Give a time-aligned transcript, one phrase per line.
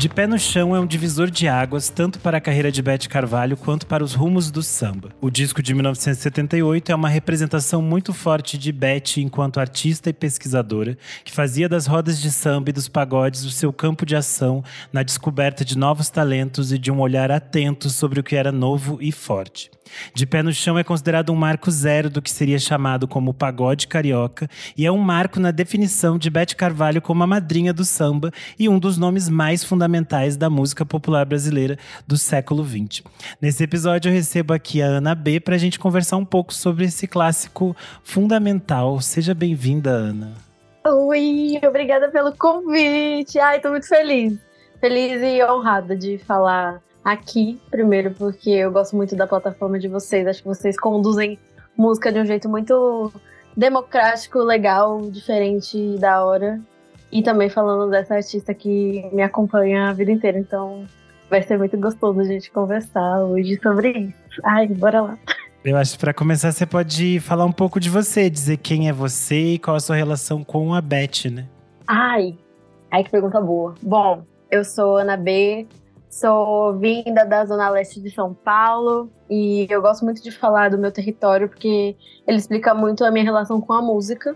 [0.00, 3.06] De Pé no Chão é um divisor de águas tanto para a carreira de Beth
[3.06, 5.10] Carvalho quanto para os rumos do samba.
[5.20, 10.96] O disco de 1978 é uma representação muito forte de Beth enquanto artista e pesquisadora,
[11.22, 15.02] que fazia das rodas de samba e dos pagodes o seu campo de ação na
[15.02, 19.12] descoberta de novos talentos e de um olhar atento sobre o que era novo e
[19.12, 19.70] forte.
[20.14, 23.88] De Pé no Chão é considerado um marco zero do que seria chamado como pagode
[23.88, 28.30] carioca e é um marco na definição de Beth Carvalho como a madrinha do samba
[28.56, 29.89] e um dos nomes mais fundamentais
[30.38, 31.76] da música popular brasileira
[32.06, 33.02] do século XX.
[33.40, 36.84] Nesse episódio eu recebo aqui a Ana B para a gente conversar um pouco sobre
[36.84, 39.00] esse clássico fundamental.
[39.00, 40.32] Seja bem-vinda, Ana.
[40.86, 43.38] Oi, obrigada pelo convite.
[43.38, 44.38] Ai, tô muito feliz.
[44.80, 50.26] Feliz e honrada de falar aqui, primeiro, porque eu gosto muito da plataforma de vocês.
[50.26, 51.38] Acho que vocês conduzem
[51.76, 53.12] música de um jeito muito
[53.56, 56.60] democrático, legal, diferente da hora.
[57.12, 60.38] E também falando dessa artista que me acompanha a vida inteira.
[60.38, 60.84] Então
[61.28, 64.40] vai ser muito gostoso a gente conversar hoje sobre isso.
[64.44, 65.18] Ai, bora lá.
[65.64, 68.92] Eu acho que para começar você pode falar um pouco de você, dizer quem é
[68.92, 71.46] você e qual a sua relação com a Beth, né?
[71.86, 72.38] Ai,
[72.90, 73.74] ai que pergunta boa.
[73.82, 75.66] Bom, eu sou Ana B,
[76.10, 80.76] Sou vinda da Zona Leste de São Paulo e eu gosto muito de falar do
[80.76, 84.34] meu território porque ele explica muito a minha relação com a música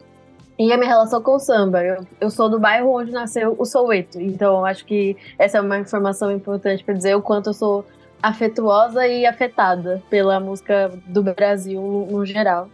[0.58, 1.83] e a minha relação com o samba.
[1.84, 5.78] Eu, eu sou do bairro onde nasceu o Soueto, então acho que essa é uma
[5.78, 7.84] informação importante para dizer o quanto eu sou
[8.22, 12.69] afetuosa e afetada pela música do Brasil no, no geral.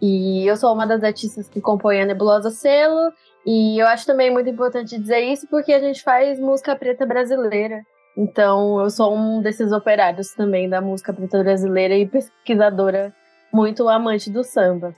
[0.00, 3.12] E eu sou uma das artistas que compõe a Nebulosa Selo
[3.46, 7.82] e eu acho também muito importante dizer isso porque a gente faz música preta brasileira.
[8.16, 13.14] Então, eu sou um desses operários também da música preta brasileira e pesquisadora
[13.52, 14.94] muito amante do samba.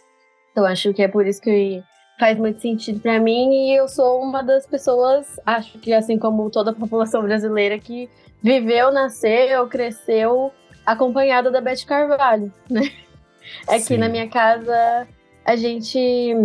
[0.50, 1.82] Então, acho que é por isso que
[2.22, 6.48] faz muito sentido para mim e eu sou uma das pessoas, acho que assim como
[6.50, 8.08] toda a população brasileira que
[8.40, 10.52] viveu, nasceu, cresceu
[10.86, 12.82] acompanhada da Beth Carvalho, né?
[13.68, 15.08] É que na minha casa
[15.44, 16.36] a gente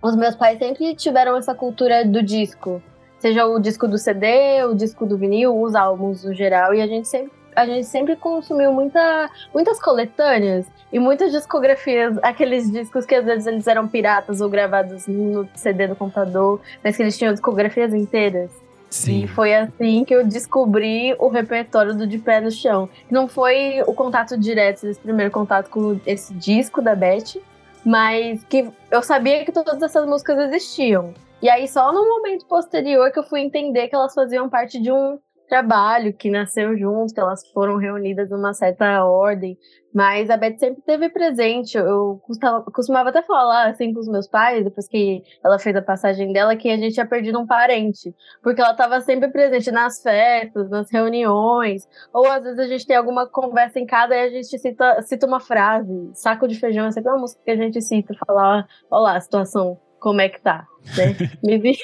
[0.00, 2.82] os meus pais sempre tiveram essa cultura do disco
[3.18, 6.86] seja o disco do CD, o disco do vinil, os álbuns no geral, e a
[6.86, 13.14] gente sempre a gente sempre consumiu muita, muitas coletâneas e muitas discografias, aqueles discos que
[13.14, 17.32] às vezes eles eram piratas ou gravados no CD do computador, mas que eles tinham
[17.32, 18.50] discografias inteiras.
[18.90, 19.24] Sim.
[19.24, 22.90] E foi assim que eu descobri o repertório do De Pé no Chão.
[23.10, 27.40] Não foi o contato direto, esse primeiro contato com esse disco da Beth,
[27.84, 31.14] mas que eu sabia que todas essas músicas existiam.
[31.40, 34.92] E aí, só no momento posterior que eu fui entender que elas faziam parte de
[34.92, 35.18] um
[35.52, 39.58] trabalho que nasceu junto, que elas foram reunidas numa certa ordem.
[39.94, 41.76] Mas a Beth sempre teve presente.
[41.76, 45.82] Eu costumava, costumava até falar assim com os meus pais, depois que ela fez a
[45.82, 48.14] passagem dela, que a gente tinha perdido um parente.
[48.42, 51.86] Porque ela estava sempre presente nas festas, nas reuniões.
[52.14, 55.26] Ou às vezes a gente tem alguma conversa em casa e a gente cita, cita
[55.26, 55.92] uma frase.
[56.14, 59.20] Saco de feijão é sempre uma música que a gente cita, falar, olha lá, a
[59.20, 61.14] situação como é que tá, né?
[61.44, 61.76] Me vi.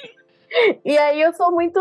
[0.85, 1.79] E aí eu sou muito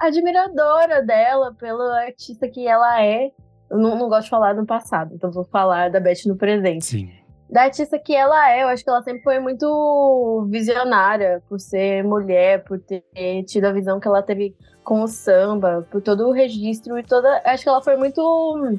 [0.00, 3.30] admiradora dela, pelo artista que ela é.
[3.70, 6.84] Eu não, não gosto de falar no passado, então vou falar da Beth no presente.
[6.84, 7.10] Sim.
[7.48, 12.04] Da artista que ela é, eu acho que ela sempre foi muito visionária, por ser
[12.04, 13.02] mulher, por ter
[13.44, 17.42] tido a visão que ela teve com o samba, por todo o registro e toda.
[17.44, 18.78] Acho que ela foi muito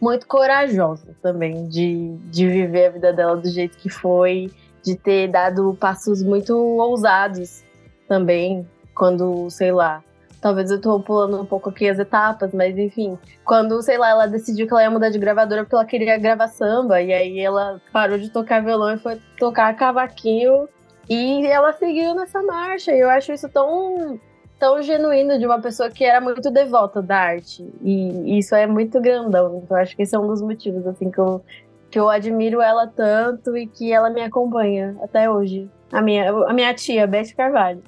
[0.00, 4.50] muito corajosa também de, de viver a vida dela do jeito que foi
[4.82, 7.64] de ter dado passos muito ousados
[8.08, 10.02] também, quando, sei lá,
[10.40, 14.26] talvez eu tô pulando um pouco aqui as etapas, mas enfim, quando, sei lá, ela
[14.26, 17.80] decidiu que ela ia mudar de gravadora porque ela queria gravar samba, e aí ela
[17.92, 20.68] parou de tocar violão e foi tocar cavaquinho,
[21.08, 24.18] e ela seguiu nessa marcha, e eu acho isso tão
[24.58, 27.64] tão genuíno de uma pessoa que era muito devota da arte.
[27.80, 29.62] E isso é muito grandão.
[29.62, 31.42] Então acho que esse é um dos motivos assim que eu
[31.90, 35.70] que eu admiro ela tanto e que ela me acompanha até hoje.
[35.90, 37.82] A minha, a minha tia, Beth Carvalho.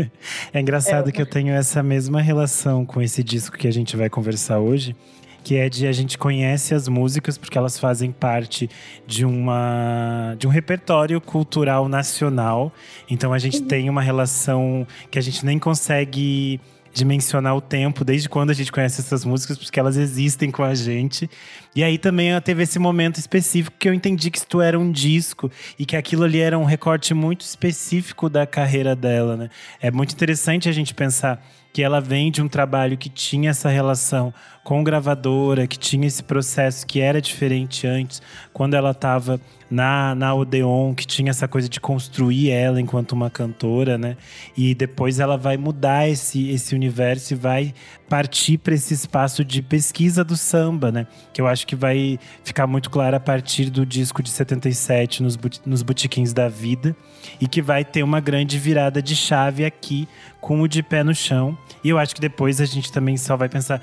[0.52, 1.12] é engraçado é.
[1.12, 4.94] que eu tenho essa mesma relação com esse disco que a gente vai conversar hoje,
[5.42, 8.68] que é de a gente conhece as músicas porque elas fazem parte
[9.06, 12.72] de uma de um repertório cultural nacional.
[13.08, 13.66] Então a gente uhum.
[13.66, 16.60] tem uma relação que a gente nem consegue
[16.96, 20.74] dimensionar o tempo desde quando a gente conhece essas músicas, porque elas existem com a
[20.74, 21.28] gente.
[21.74, 25.50] E aí também teve esse momento específico que eu entendi que isso era um disco
[25.78, 29.50] e que aquilo ali era um recorte muito específico da carreira dela, né?
[29.78, 33.68] É muito interessante a gente pensar que ela vem de um trabalho que tinha essa
[33.68, 34.32] relação
[34.66, 38.20] com gravadora, que tinha esse processo que era diferente antes,
[38.52, 39.40] quando ela estava
[39.70, 44.16] na, na Odeon, que tinha essa coisa de construir ela enquanto uma cantora, né?
[44.56, 47.74] E depois ela vai mudar esse, esse universo e vai
[48.08, 51.06] partir para esse espaço de pesquisa do samba, né?
[51.32, 55.38] Que eu acho que vai ficar muito claro a partir do disco de 77, nos,
[55.64, 56.94] nos Botiquins da Vida,
[57.40, 60.08] e que vai ter uma grande virada de chave aqui
[60.40, 61.58] com o de pé no chão.
[61.82, 63.82] E eu acho que depois a gente também só vai pensar.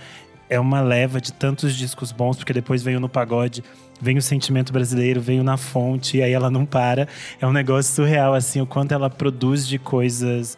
[0.50, 3.63] É uma leva de tantos discos bons, porque depois veio no pagode
[4.04, 7.07] vem o sentimento brasileiro, veio na fonte, e aí ela não para.
[7.40, 10.57] É um negócio surreal, assim, o quanto ela produz de coisas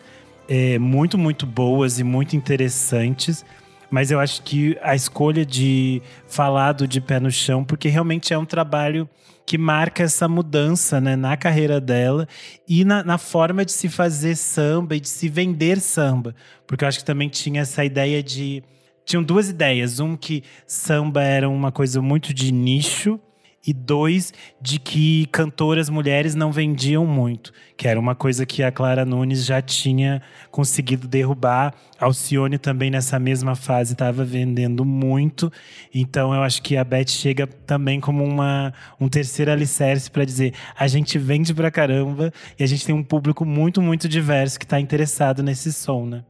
[0.50, 3.46] é, muito, muito boas e muito interessantes.
[3.90, 8.34] Mas eu acho que a escolha de falar do De Pé no Chão, porque realmente
[8.34, 9.08] é um trabalho
[9.46, 12.28] que marca essa mudança né, na carreira dela
[12.68, 16.34] e na, na, forma de se fazer samba e de se vender samba.
[16.66, 18.64] Porque eu acho que também tinha essa ideia de.
[19.06, 20.00] Tinham duas ideias.
[20.00, 23.20] Um, que samba era uma coisa muito de nicho
[23.68, 24.32] e dois,
[24.62, 29.44] de que cantoras mulheres não vendiam muito, que era uma coisa que a Clara Nunes
[29.44, 30.22] já tinha
[30.52, 31.74] conseguido derrubar.
[32.00, 35.52] Alcione também nessa mesma fase estava vendendo muito,
[35.94, 40.54] então eu acho que a Beth chega também como uma, um terceiro alicerce para dizer:
[40.78, 44.66] a gente vende pra caramba e a gente tem um público muito, muito diverso que
[44.66, 46.24] está interessado nesse som, né?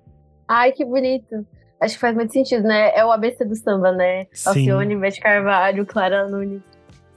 [0.47, 1.45] Ai, que bonito.
[1.79, 2.91] Acho que faz muito sentido, né?
[2.95, 4.27] É o ABC do samba, né?
[4.31, 4.49] Sim.
[4.49, 6.61] Alcione, Beth Carvalho, Clara Nunes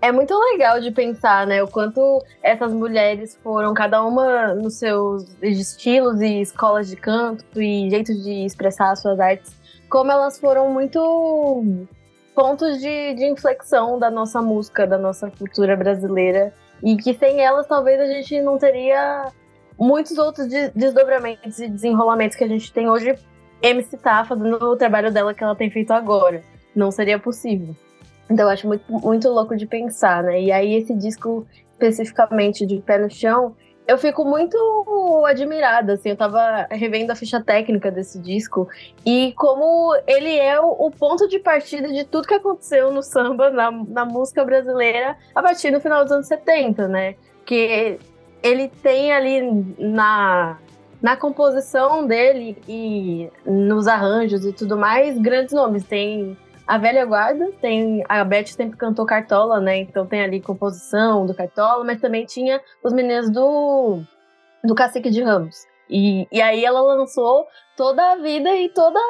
[0.00, 1.62] é muito legal de pensar, né?
[1.62, 7.90] O quanto essas mulheres foram, cada uma nos seus estilos e escolas de canto e
[7.90, 9.52] jeitos de expressar as suas artes,
[9.88, 11.64] como elas foram muito
[12.34, 16.54] pontos de, de inflexão da nossa música, da nossa cultura brasileira.
[16.82, 19.32] E que sem elas talvez a gente não teria
[19.76, 23.18] muitos outros desdobramentos e desenrolamentos que a gente tem hoje.
[23.62, 26.42] MC tá fazendo o trabalho dela que ela tem feito agora.
[26.74, 27.74] Não seria possível.
[28.30, 30.40] Então eu acho muito, muito louco de pensar, né?
[30.40, 33.54] E aí esse disco especificamente de Pé no Chão,
[33.86, 38.68] eu fico muito admirada, assim, eu tava revendo a ficha técnica desse disco
[39.06, 43.48] e como ele é o, o ponto de partida de tudo que aconteceu no samba,
[43.48, 47.14] na, na música brasileira, a partir do final dos anos 70, né?
[47.46, 47.98] Que
[48.42, 49.40] ele tem ali
[49.78, 50.58] na,
[51.00, 55.84] na composição dele e nos arranjos e tudo mais, grandes nomes.
[55.84, 56.36] Tem
[56.68, 58.04] a velha guarda tem.
[58.06, 59.78] A Beth sempre cantou Cartola, né?
[59.78, 64.02] Então tem ali composição do Cartola, mas também tinha os meninos do.
[64.62, 65.56] do Cacique de Ramos.
[65.88, 69.00] E, e aí ela lançou toda a vida e toda.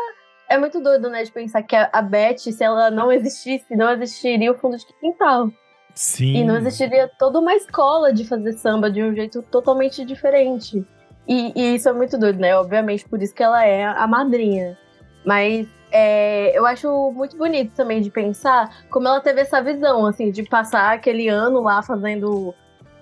[0.49, 1.25] É muito doido, né?
[1.25, 4.87] De pensar que a, a Beth, se ela não existisse, não existiria o fundo de
[5.00, 5.50] quintal.
[5.96, 6.37] Sim.
[6.37, 10.87] E não existiria toda uma escola de fazer samba de um jeito totalmente diferente.
[11.28, 12.56] E, e, isso é muito doido, né?
[12.56, 14.78] Obviamente, por isso que ela é a madrinha.
[15.25, 20.30] Mas é, eu acho muito bonito também de pensar como ela teve essa visão, assim,
[20.30, 22.54] de passar aquele ano lá fazendo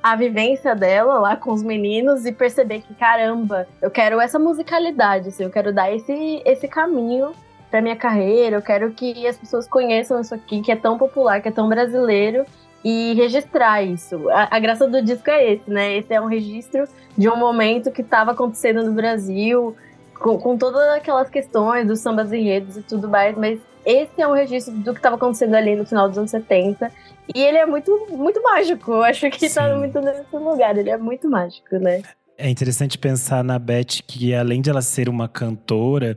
[0.03, 5.29] a vivência dela lá com os meninos e perceber que, caramba, eu quero essa musicalidade,
[5.29, 7.33] assim, eu quero dar esse, esse caminho
[7.71, 11.41] para minha carreira, eu quero que as pessoas conheçam isso aqui, que é tão popular,
[11.41, 12.45] que é tão brasileiro,
[12.89, 14.31] e registrar isso.
[14.31, 15.97] A, a graça do disco é esse, né?
[15.97, 16.85] Esse é um registro
[17.19, 19.77] de um momento que estava acontecendo no Brasil,
[20.15, 24.35] com, com todas aquelas questões dos sambas enredos e tudo mais, mas esse é um
[24.35, 26.93] registro do que estava acontecendo ali no final dos anos 70.
[27.35, 28.93] E ele é muito, muito mágico.
[28.93, 30.79] Eu acho que está muito nesse lugar.
[30.79, 32.03] Ele é muito mágico, né?
[32.39, 36.17] É interessante pensar na Beth que, além de ela ser uma cantora,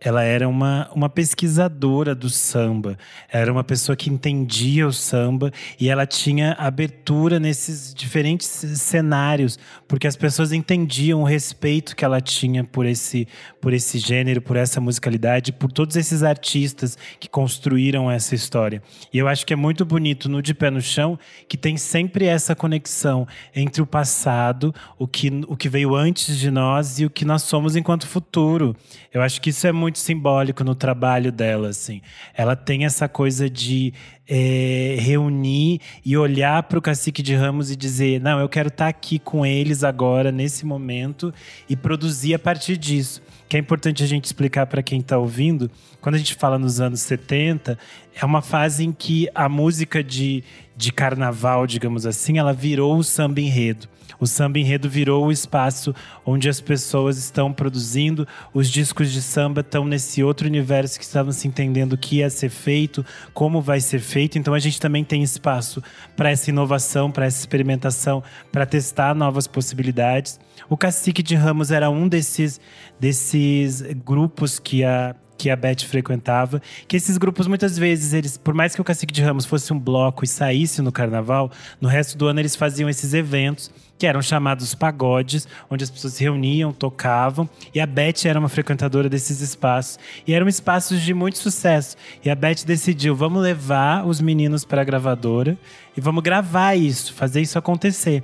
[0.00, 2.96] ela era uma, uma pesquisadora do samba.
[3.30, 10.06] Era uma pessoa que entendia o samba e ela tinha abertura nesses diferentes cenários, porque
[10.06, 13.28] as pessoas entendiam o respeito que ela tinha por esse,
[13.60, 18.82] por esse gênero, por essa musicalidade, por todos esses artistas que construíram essa história.
[19.12, 22.24] E eu acho que é muito bonito no De Pé no Chão que tem sempre
[22.24, 27.10] essa conexão entre o passado, o que, o que veio antes de nós e o
[27.10, 28.74] que nós somos enquanto futuro.
[29.12, 32.00] Eu acho que isso é muito muito simbólico no trabalho dela, assim.
[32.32, 33.92] Ela tem essa coisa de
[34.28, 38.84] é, reunir e olhar para o cacique de Ramos e dizer: não, eu quero estar
[38.84, 41.34] tá aqui com eles agora, nesse momento,
[41.68, 43.20] e produzir a partir disso.
[43.48, 45.68] Que é importante a gente explicar para quem está ouvindo.
[46.00, 47.76] Quando a gente fala nos anos 70,
[48.20, 50.44] é uma fase em que a música de,
[50.76, 53.88] de carnaval, digamos assim, ela virou o samba enredo.
[54.18, 55.94] O samba enredo virou o espaço
[56.26, 61.32] onde as pessoas estão produzindo, os discos de samba estão nesse outro universo que estavam
[61.32, 64.36] se entendendo o que ia ser feito, como vai ser feito.
[64.36, 65.82] Então a gente também tem espaço
[66.14, 68.22] para essa inovação, para essa experimentação,
[68.52, 70.38] para testar novas possibilidades.
[70.68, 72.60] O Cacique de Ramos era um desses,
[73.00, 78.52] desses grupos que a, que a Beth frequentava, que esses grupos muitas vezes eles, por
[78.52, 82.18] mais que o Cacique de Ramos fosse um bloco e saísse no carnaval, no resto
[82.18, 86.72] do ano eles faziam esses eventos que eram chamados pagodes, onde as pessoas se reuniam,
[86.72, 89.98] tocavam, e a Beth era uma frequentadora desses espaços.
[90.26, 91.96] E eram espaços de muito sucesso.
[92.22, 95.56] E a Beth decidiu, vamos levar os meninos para a gravadora
[95.96, 98.22] e vamos gravar isso, fazer isso acontecer.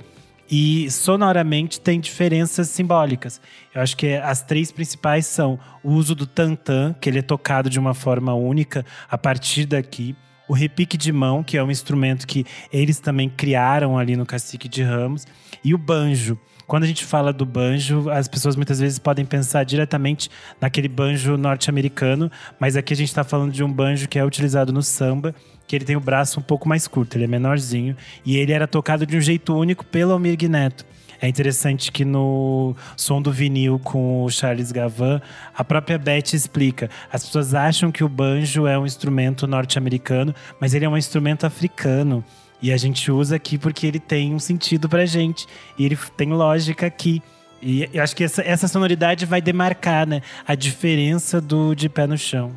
[0.49, 3.41] E sonoramente tem diferenças simbólicas.
[3.75, 7.69] Eu acho que as três principais são o uso do tantã, que ele é tocado
[7.69, 10.15] de uma forma única a partir daqui.
[10.47, 14.69] O repique de mão, que é um instrumento que eles também criaram ali no Cacique
[14.69, 15.25] de Ramos.
[15.63, 16.39] E o banjo.
[16.65, 21.37] Quando a gente fala do banjo, as pessoas muitas vezes podem pensar diretamente naquele banjo
[21.37, 25.33] norte-americano, mas aqui a gente está falando de um banjo que é utilizado no samba
[25.67, 27.95] que ele tem o braço um pouco mais curto, ele é menorzinho.
[28.25, 30.85] E ele era tocado de um jeito único pelo Almir Neto.
[31.19, 35.19] É interessante que no som do vinil com o Charles Gavan,
[35.55, 36.89] a própria Beth explica.
[37.11, 41.45] As pessoas acham que o banjo é um instrumento norte-americano, mas ele é um instrumento
[41.45, 42.23] africano.
[42.61, 45.47] E a gente usa aqui porque ele tem um sentido pra gente.
[45.77, 47.21] E ele tem lógica aqui.
[47.61, 50.21] E eu acho que essa, essa sonoridade vai demarcar, né?
[50.47, 52.51] A diferença do de pé no chão.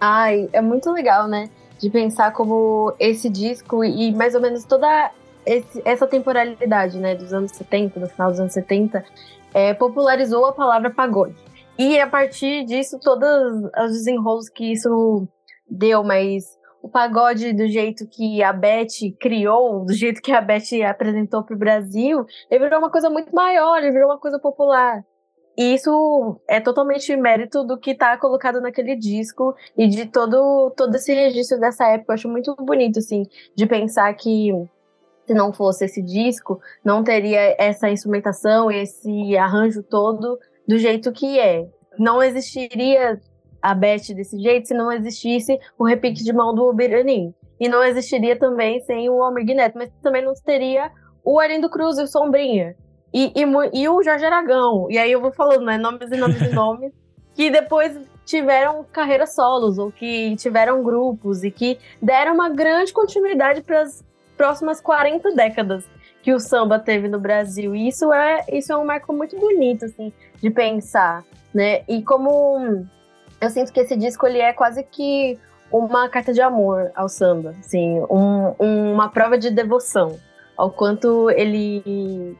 [0.00, 1.50] Ai, é muito legal, né?
[1.78, 5.10] De pensar como esse disco e mais ou menos toda
[5.46, 9.04] esse, essa temporalidade, né, dos anos 70, do final dos anos 70,
[9.54, 11.36] é, popularizou a palavra pagode.
[11.78, 13.28] E a partir disso, todos
[13.84, 15.28] os desenrolos que isso
[15.70, 16.44] deu, mas
[16.82, 21.54] o pagode do jeito que a Beth criou, do jeito que a Beth apresentou para
[21.54, 25.04] o Brasil, ele virou uma coisa muito maior, ele virou uma coisa popular.
[25.58, 30.94] E isso é totalmente mérito do que está colocado naquele disco e de todo, todo
[30.94, 32.12] esse registro dessa época.
[32.12, 33.24] Eu acho muito bonito, assim,
[33.56, 34.52] de pensar que
[35.26, 41.40] se não fosse esse disco, não teria essa instrumentação, esse arranjo todo do jeito que
[41.40, 41.68] é.
[41.98, 43.20] Não existiria
[43.60, 47.34] a Beth desse jeito se não existisse o repique de mão do Biranin.
[47.58, 50.88] E não existiria também sem o Almir Neto, mas também não teria
[51.24, 52.76] o Arindo Cruz e o Sombrinha.
[53.12, 54.86] E, e, e, o Jorge Aragão.
[54.90, 55.78] E aí eu vou falando, né?
[55.78, 56.92] Nomes e nomes e nomes.
[57.34, 63.62] Que depois tiveram carreiras solos, ou que tiveram grupos, e que deram uma grande continuidade
[63.62, 64.04] para as
[64.36, 65.84] próximas 40 décadas
[66.22, 67.74] que o samba teve no Brasil.
[67.74, 71.24] E isso é, isso é um marco muito bonito, assim, de pensar,
[71.54, 71.82] né?
[71.88, 72.84] E como
[73.40, 75.38] eu sinto que esse disco ele é quase que
[75.70, 80.18] uma carta de amor ao samba, assim, um, uma prova de devoção
[80.56, 82.36] ao quanto ele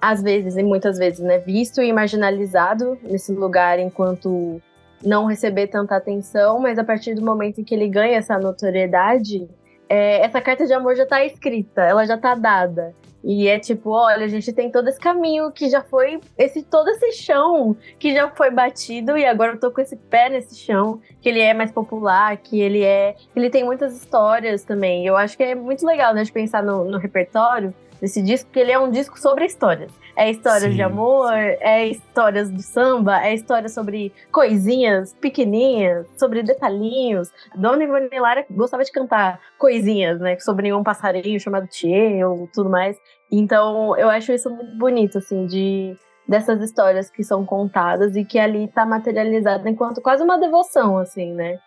[0.00, 4.60] às vezes e muitas vezes, né, visto e marginalizado nesse lugar enquanto
[5.04, 9.48] não receber tanta atenção, mas a partir do momento em que ele ganha essa notoriedade,
[9.88, 12.94] é, essa carta de amor já está escrita, ela já está dada.
[13.22, 16.88] E é tipo, olha, a gente tem todo esse caminho que já foi, esse todo
[16.88, 21.00] esse chão que já foi batido e agora eu tô com esse pé nesse chão,
[21.20, 25.04] que ele é mais popular, que ele é, ele tem muitas histórias também.
[25.04, 28.60] Eu acho que é muito legal, né, de pensar no, no repertório, desse disco, porque
[28.60, 29.92] ele é um disco sobre histórias.
[30.16, 30.76] É histórias Sim.
[30.76, 37.30] de amor, é histórias do samba, é história sobre coisinhas pequenininhas, sobre detalhinhos.
[37.54, 40.38] Dona Ivone Lara gostava de cantar coisinhas, né?
[40.40, 42.96] Sobre um passarinho chamado Tchê ou tudo mais.
[43.30, 48.38] Então, eu acho isso muito bonito, assim, de dessas histórias que são contadas e que
[48.38, 51.58] ali tá materializada enquanto quase uma devoção, assim, né?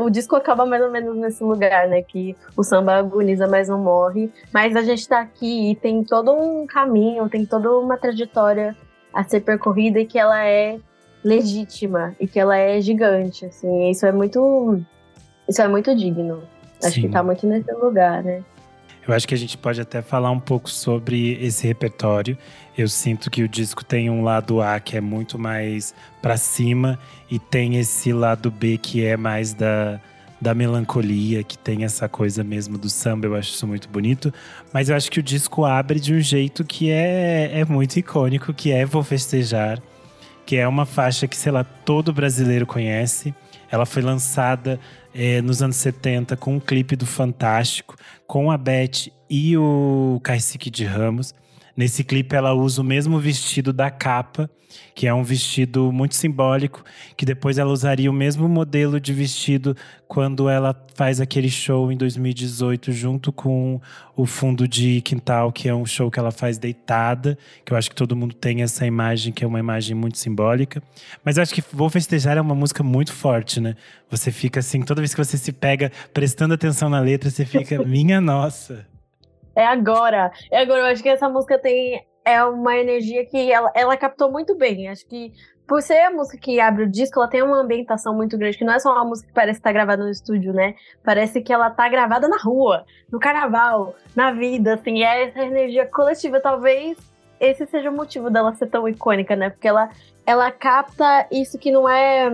[0.00, 2.02] O disco acaba mais ou menos nesse lugar, né?
[2.02, 4.30] Que o samba agoniza, mas não morre.
[4.52, 8.76] Mas a gente tá aqui e tem todo um caminho, tem toda uma trajetória
[9.12, 10.78] a ser percorrida e que ela é
[11.24, 13.90] legítima e que ela é gigante, assim.
[13.90, 14.80] Isso é muito.
[15.48, 16.42] Isso é muito digno.
[16.82, 17.02] Acho Sim.
[17.02, 18.42] que tá muito nesse lugar, né?
[19.10, 22.38] Eu acho que a gente pode até falar um pouco sobre esse repertório.
[22.78, 26.96] Eu sinto que o disco tem um lado A que é muito mais para cima
[27.28, 30.00] e tem esse lado B que é mais da,
[30.40, 33.26] da melancolia, que tem essa coisa mesmo do samba.
[33.26, 34.32] Eu acho isso muito bonito.
[34.72, 38.54] Mas eu acho que o disco abre de um jeito que é, é muito icônico,
[38.54, 39.82] que é Vou Festejar,
[40.46, 43.34] que é uma faixa que, sei lá, todo brasileiro conhece.
[43.72, 44.78] Ela foi lançada
[45.14, 50.70] é, nos anos 70 com um clipe do Fantástico, com a Beth e o Cacique
[50.70, 51.34] de Ramos.
[51.80, 54.50] Nesse clipe ela usa o mesmo vestido da capa,
[54.94, 56.84] que é um vestido muito simbólico,
[57.16, 59.74] que depois ela usaria o mesmo modelo de vestido
[60.06, 63.80] quando ela faz aquele show em 2018 junto com
[64.14, 67.88] o Fundo de Quintal, que é um show que ela faz deitada, que eu acho
[67.88, 70.82] que todo mundo tem essa imagem, que é uma imagem muito simbólica.
[71.24, 73.74] Mas eu acho que Vou Festejar é uma música muito forte, né?
[74.10, 77.82] Você fica assim, toda vez que você se pega prestando atenção na letra, você fica,
[77.82, 78.86] minha nossa.
[79.54, 80.30] É agora.
[80.50, 80.80] É agora.
[80.80, 84.88] Eu acho que essa música tem é uma energia que ela, ela captou muito bem.
[84.88, 85.32] Acho que
[85.66, 88.64] por ser a música que abre o disco, ela tem uma ambientação muito grande, que
[88.64, 90.74] não é só uma música que parece estar tá gravada no estúdio, né?
[91.04, 95.86] Parece que ela tá gravada na rua, no carnaval, na vida, assim, é essa energia
[95.86, 96.40] coletiva.
[96.40, 96.98] Talvez
[97.38, 99.50] esse seja o motivo dela ser tão icônica, né?
[99.50, 99.90] Porque ela,
[100.26, 102.28] ela capta isso que não é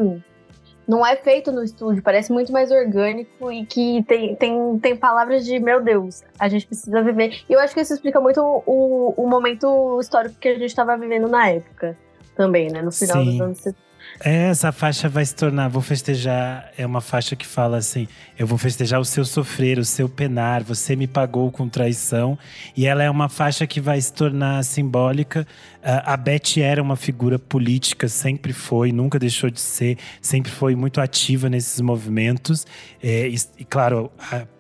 [0.87, 5.45] não é feito no estúdio, parece muito mais orgânico e que tem, tem, tem palavras
[5.45, 7.43] de meu Deus, a gente precisa viver.
[7.49, 10.97] E eu acho que isso explica muito o, o momento histórico que a gente estava
[10.97, 11.97] vivendo na época
[12.37, 12.83] também, né?
[12.83, 13.31] No final Sim.
[13.31, 13.87] dos anos 70.
[14.25, 18.47] É, essa faixa vai se tornar, vou festejar, é uma faixa que fala assim: eu
[18.47, 22.39] vou festejar o seu sofrer, o seu penar, você me pagou com traição.
[22.77, 25.47] E ela é uma faixa que vai se tornar simbólica.
[25.83, 31.01] A Beth era uma figura política, sempre foi, nunca deixou de ser, sempre foi muito
[31.01, 32.67] ativa nesses movimentos.
[33.03, 34.11] É, e, e, claro,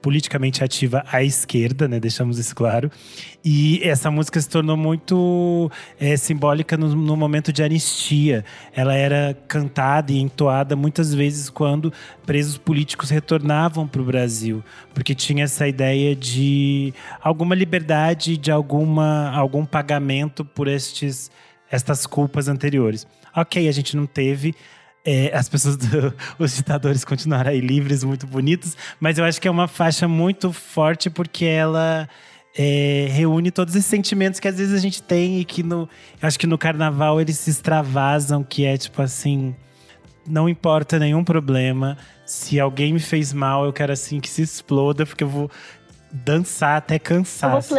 [0.00, 1.98] politicamente ativa à esquerda, né?
[1.98, 2.90] Deixamos isso claro.
[3.48, 5.70] E essa música se tornou muito
[6.00, 8.44] é, simbólica no, no, momento de anistia.
[8.74, 11.92] Ela era cantada e entoada muitas vezes quando
[12.24, 19.30] presos políticos retornavam para o Brasil, porque tinha essa ideia de alguma liberdade, de alguma,
[19.30, 21.15] algum pagamento por estes,
[21.70, 23.06] estas culpas anteriores.
[23.34, 24.54] Ok, a gente não teve.
[25.04, 29.46] É, as pessoas, do, os ditadores continuaram aí livres, muito bonitos, mas eu acho que
[29.46, 32.08] é uma faixa muito forte porque ela
[32.58, 35.88] é, reúne todos esses sentimentos que às vezes a gente tem e que no.
[36.20, 39.54] Acho que no carnaval eles se extravasam, que é tipo assim.
[40.26, 41.96] Não importa nenhum problema.
[42.24, 45.50] Se alguém me fez mal, eu quero assim que se exploda, porque eu vou
[46.10, 47.50] dançar até cansar.
[47.50, 47.74] Eu vou assim.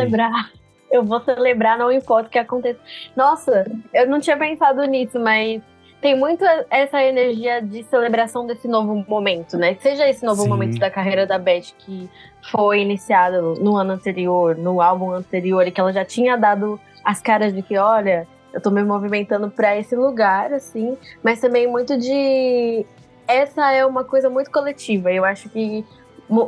[0.89, 2.79] Eu vou celebrar, não importa o que aconteça.
[3.15, 5.62] Nossa, eu não tinha pensado nisso, mas
[6.01, 9.75] tem muito essa energia de celebração desse novo momento, né?
[9.82, 10.50] Seja esse novo Sim.
[10.50, 12.10] momento da carreira da Beth que
[12.51, 17.20] foi iniciado no ano anterior, no álbum anterior, e que ela já tinha dado as
[17.20, 21.98] caras de que, olha, eu tô me movimentando para esse lugar, assim, mas também muito
[21.98, 22.86] de.
[23.27, 25.12] Essa é uma coisa muito coletiva.
[25.12, 25.84] Eu acho que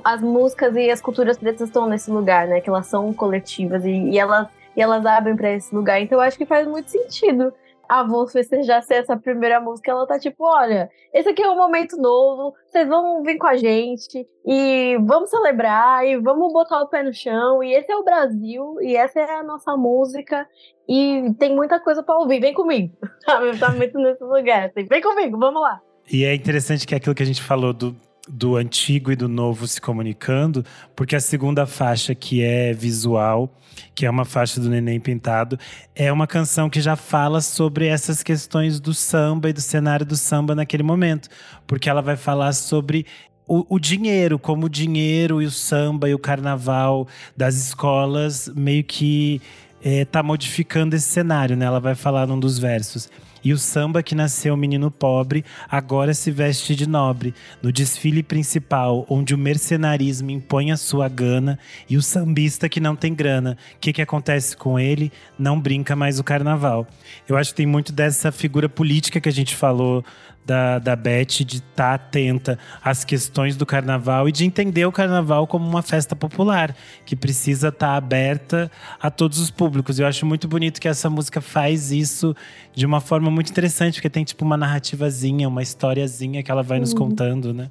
[0.03, 2.61] as músicas e as culturas pretas estão nesse lugar, né?
[2.61, 6.01] Que elas são coletivas e, e elas, e elas abrem para esse lugar.
[6.01, 7.53] Então eu acho que faz muito sentido
[7.89, 11.57] a Vou Festejar ser essa primeira música, ela tá tipo, olha, esse aqui é um
[11.57, 16.87] momento novo, vocês vão vir com a gente e vamos celebrar e vamos botar o
[16.87, 20.47] pé no chão e esse é o Brasil e essa é a nossa música
[20.87, 22.95] e tem muita coisa para ouvir, vem comigo.
[23.59, 25.81] tá muito nesse lugar, assim, vem comigo, vamos lá.
[26.11, 27.95] E é interessante que é aquilo que a gente falou do
[28.29, 30.63] do antigo e do novo se comunicando,
[30.95, 33.53] porque a segunda faixa, que é visual,
[33.95, 35.57] que é uma faixa do Neném Pintado,
[35.95, 40.15] é uma canção que já fala sobre essas questões do samba e do cenário do
[40.15, 41.29] samba naquele momento.
[41.65, 43.05] Porque ela vai falar sobre
[43.47, 48.83] o, o, dinheiro, como o dinheiro e o samba e o carnaval das escolas meio
[48.83, 49.41] que
[49.81, 51.65] está eh, modificando esse cenário, né?
[51.65, 53.09] Ela vai falar num dos versos.
[53.43, 57.33] E o samba que nasceu menino pobre agora se veste de nobre.
[57.61, 61.57] No desfile principal, onde o mercenarismo impõe a sua gana,
[61.89, 65.11] e o sambista que não tem grana, o que, que acontece com ele?
[65.37, 66.87] Não brinca mais o carnaval.
[67.27, 70.03] Eu acho que tem muito dessa figura política que a gente falou
[70.49, 74.91] da, da Beth de estar tá atenta às questões do carnaval e de entender o
[74.91, 79.99] carnaval como uma festa popular, que precisa estar tá aberta a todos os públicos.
[79.99, 82.35] Eu acho muito bonito que essa música faz isso
[82.73, 86.79] de uma forma muito interessante, porque tem tipo uma narrativazinha, uma historiazinha que ela vai
[86.79, 86.97] nos uhum.
[86.97, 87.69] contando, né?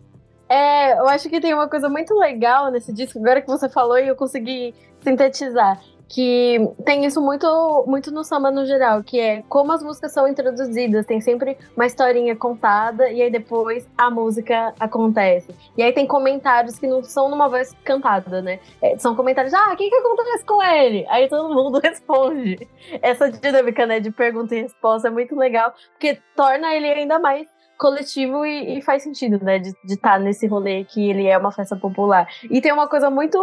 [0.48, 3.98] É, eu acho que tem uma coisa muito legal nesse disco, agora que você falou
[3.98, 9.42] e eu consegui sintetizar que tem isso muito, muito no samba no geral, que é
[9.48, 14.72] como as músicas são introduzidas, tem sempre uma historinha contada e aí depois a música
[14.80, 15.54] acontece.
[15.76, 18.58] E aí tem comentários que não são numa voz cantada, né?
[18.80, 21.06] É, são comentários, ah, o que, que acontece com ele?
[21.08, 22.66] Aí todo mundo responde.
[23.02, 27.46] Essa dinâmica, né, de pergunta e resposta é muito legal, porque torna ele ainda mais
[27.76, 29.58] coletivo e, e, faz sentido, né?
[29.58, 32.26] De estar tá nesse rolê que ele é uma festa popular.
[32.50, 33.38] E tem uma coisa muito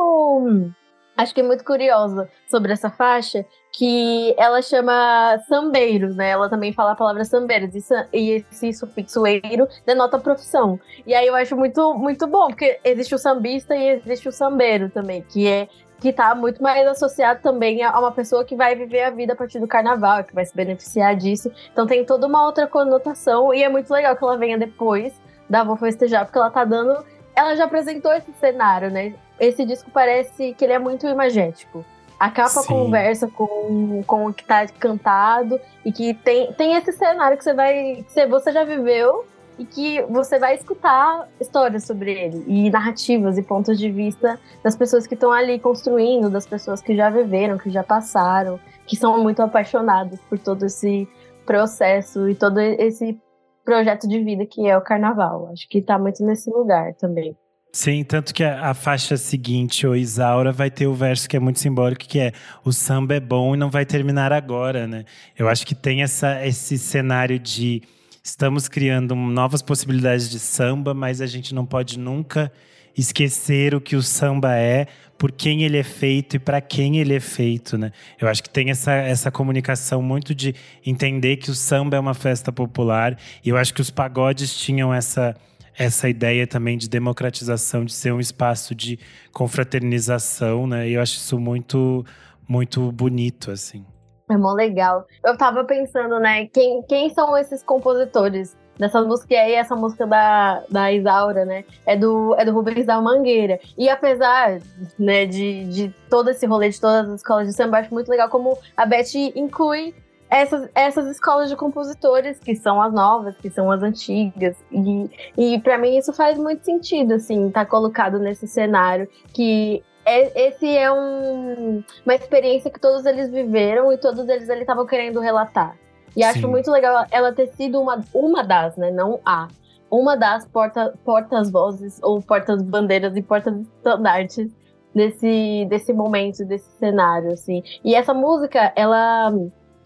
[1.18, 6.30] acho que é muito curiosa sobre essa faixa, que ela chama sambeiros, né?
[6.30, 7.76] Ela também fala a palavra sambeiros,
[8.14, 10.80] e, esse sufixo eiro denota profissão.
[11.06, 14.90] E aí eu acho muito, muito bom, porque existe o sambista e existe o sambeiro
[14.90, 15.68] também, que é
[16.00, 19.36] que tá muito mais associado também a uma pessoa que vai viver a vida a
[19.36, 21.52] partir do carnaval, que vai se beneficiar disso.
[21.72, 25.14] Então tem toda uma outra conotação e é muito legal que ela venha depois
[25.50, 27.04] da Vou Festejar, porque ela tá dando.
[27.36, 29.14] Ela já apresentou esse cenário, né?
[29.40, 31.84] Esse disco parece que ele é muito imagético.
[32.20, 32.68] A capa Sim.
[32.68, 37.54] conversa com, com o que tá cantado e que tem, tem esse cenário que você
[37.54, 38.06] vai.
[38.08, 39.26] que você já viveu
[39.58, 44.76] e que você vai escutar histórias sobre ele e narrativas e pontos de vista das
[44.76, 49.22] pessoas que estão ali construindo, das pessoas que já viveram, que já passaram, que são
[49.22, 51.08] muito apaixonadas por todo esse
[51.46, 53.18] processo e todo esse
[53.66, 55.50] projeto de vida que é o carnaval.
[55.52, 57.36] Acho que está muito nesse lugar também.
[57.76, 61.40] Sim, tanto que a, a, faixa seguinte, o Isaura, vai ter o verso que é
[61.42, 62.32] muito simbólico, que é
[62.64, 65.04] o samba é bom e não vai terminar agora, né?
[65.38, 67.82] Eu acho que tem essa, esse cenário de
[68.24, 72.50] estamos criando novas possibilidades de samba, mas a gente não pode nunca
[72.98, 77.16] esquecer o que o samba é, por quem ele é feito e para quem ele
[77.16, 77.92] é feito, né?
[78.20, 80.54] Eu acho que tem essa, essa comunicação muito de
[80.86, 84.94] entender que o samba é uma festa popular, e eu acho que os pagodes tinham
[84.94, 85.36] essa
[85.78, 88.98] essa ideia também de democratização, de ser um espaço de
[89.34, 90.88] confraternização, né?
[90.88, 92.06] E eu acho isso muito,
[92.48, 93.86] muito bonito, assim.
[94.32, 95.06] É mó legal.
[95.24, 99.34] Eu tava pensando, né, quem, quem são esses compositores dessa música?
[99.34, 103.60] E aí, essa música da, da Isaura, né, é do, é do Rubens da Mangueira.
[103.78, 104.60] E apesar,
[104.98, 108.30] né, de, de todo esse rolê de todas as escolas de samba, acho muito legal
[108.30, 109.94] como a Beth inclui
[110.30, 114.56] essas, essas escolas de compositores, que são as novas, que são as antigas.
[114.72, 120.48] E, e para mim isso faz muito sentido, assim, tá colocado nesse cenário que é,
[120.48, 125.76] esse é um, uma experiência que todos eles viveram e todos eles estavam querendo relatar.
[126.16, 126.30] E Sim.
[126.30, 128.92] acho muito legal ela ter sido uma, uma das, né?
[128.92, 129.48] Não a.
[129.90, 134.52] Uma das porta, portas-vozes ou portas-bandeiras e portas-estandartes
[134.94, 137.62] desse, desse momento, desse cenário, assim.
[137.84, 139.32] E essa música, ela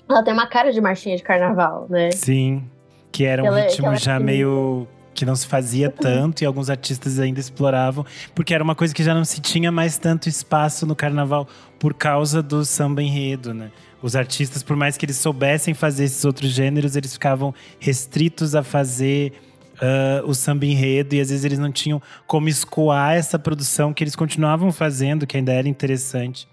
[0.09, 2.11] ela tem uma cara de marchinha de carnaval, né?
[2.11, 2.63] Sim.
[3.11, 4.87] Que era um ela, ritmo já meio
[5.19, 9.03] que não se fazia tanto e alguns artistas ainda exploravam, porque era uma coisa que
[9.03, 11.45] já não se tinha mais tanto espaço no carnaval
[11.77, 13.69] por causa do samba enredo, né?
[14.01, 18.63] Os artistas, por mais que eles soubessem fazer esses outros gêneros, eles ficavam restritos a
[18.63, 19.33] fazer
[19.75, 24.01] uh, o samba enredo e às vezes eles não tinham como escoar essa produção que
[24.01, 26.47] eles continuavam fazendo, que ainda era interessante.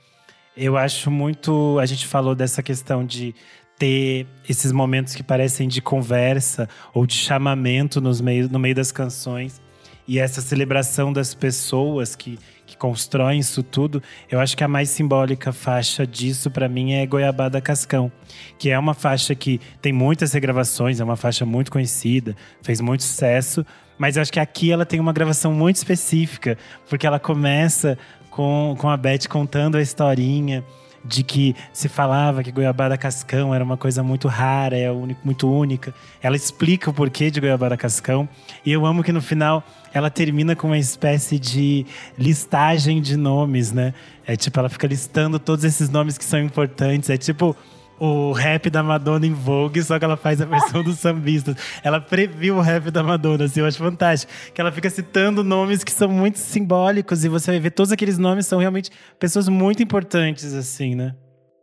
[0.57, 1.79] Eu acho muito.
[1.79, 3.33] A gente falou dessa questão de
[3.79, 8.91] ter esses momentos que parecem de conversa ou de chamamento nos meio, no meio das
[8.91, 9.61] canções.
[10.09, 14.89] E essa celebração das pessoas que, que constroem isso tudo, eu acho que a mais
[14.89, 18.11] simbólica faixa disso para mim é Goiabada Cascão,
[18.57, 23.03] que é uma faixa que tem muitas regravações, é uma faixa muito conhecida, fez muito
[23.03, 23.67] sucesso,
[23.99, 26.57] mas eu acho que aqui ela tem uma gravação muito específica,
[26.89, 27.99] porque ela começa
[28.31, 30.63] com, com a Beth contando a historinha
[31.07, 34.91] de que se falava que goiabada cascão era uma coisa muito rara, é
[35.25, 35.95] muito única.
[36.21, 38.29] Ela explica o porquê de goiabada cascão.
[38.65, 41.87] E eu amo que no final ela termina com uma espécie de
[42.19, 43.95] listagem de nomes, né?
[44.27, 47.09] É tipo, ela fica listando todos esses nomes que são importantes.
[47.09, 47.57] É tipo
[47.99, 51.57] o rap da Madonna em Vogue, só que ela faz a versão dos sambistas.
[51.83, 54.33] Ela previu o rap da Madonna, assim, eu acho fantástico.
[54.55, 58.19] Que ela fica citando nomes que são muito simbólicos e você vai ver todos aqueles
[58.19, 61.15] nomes são realmente pessoas muito importantes, assim, né?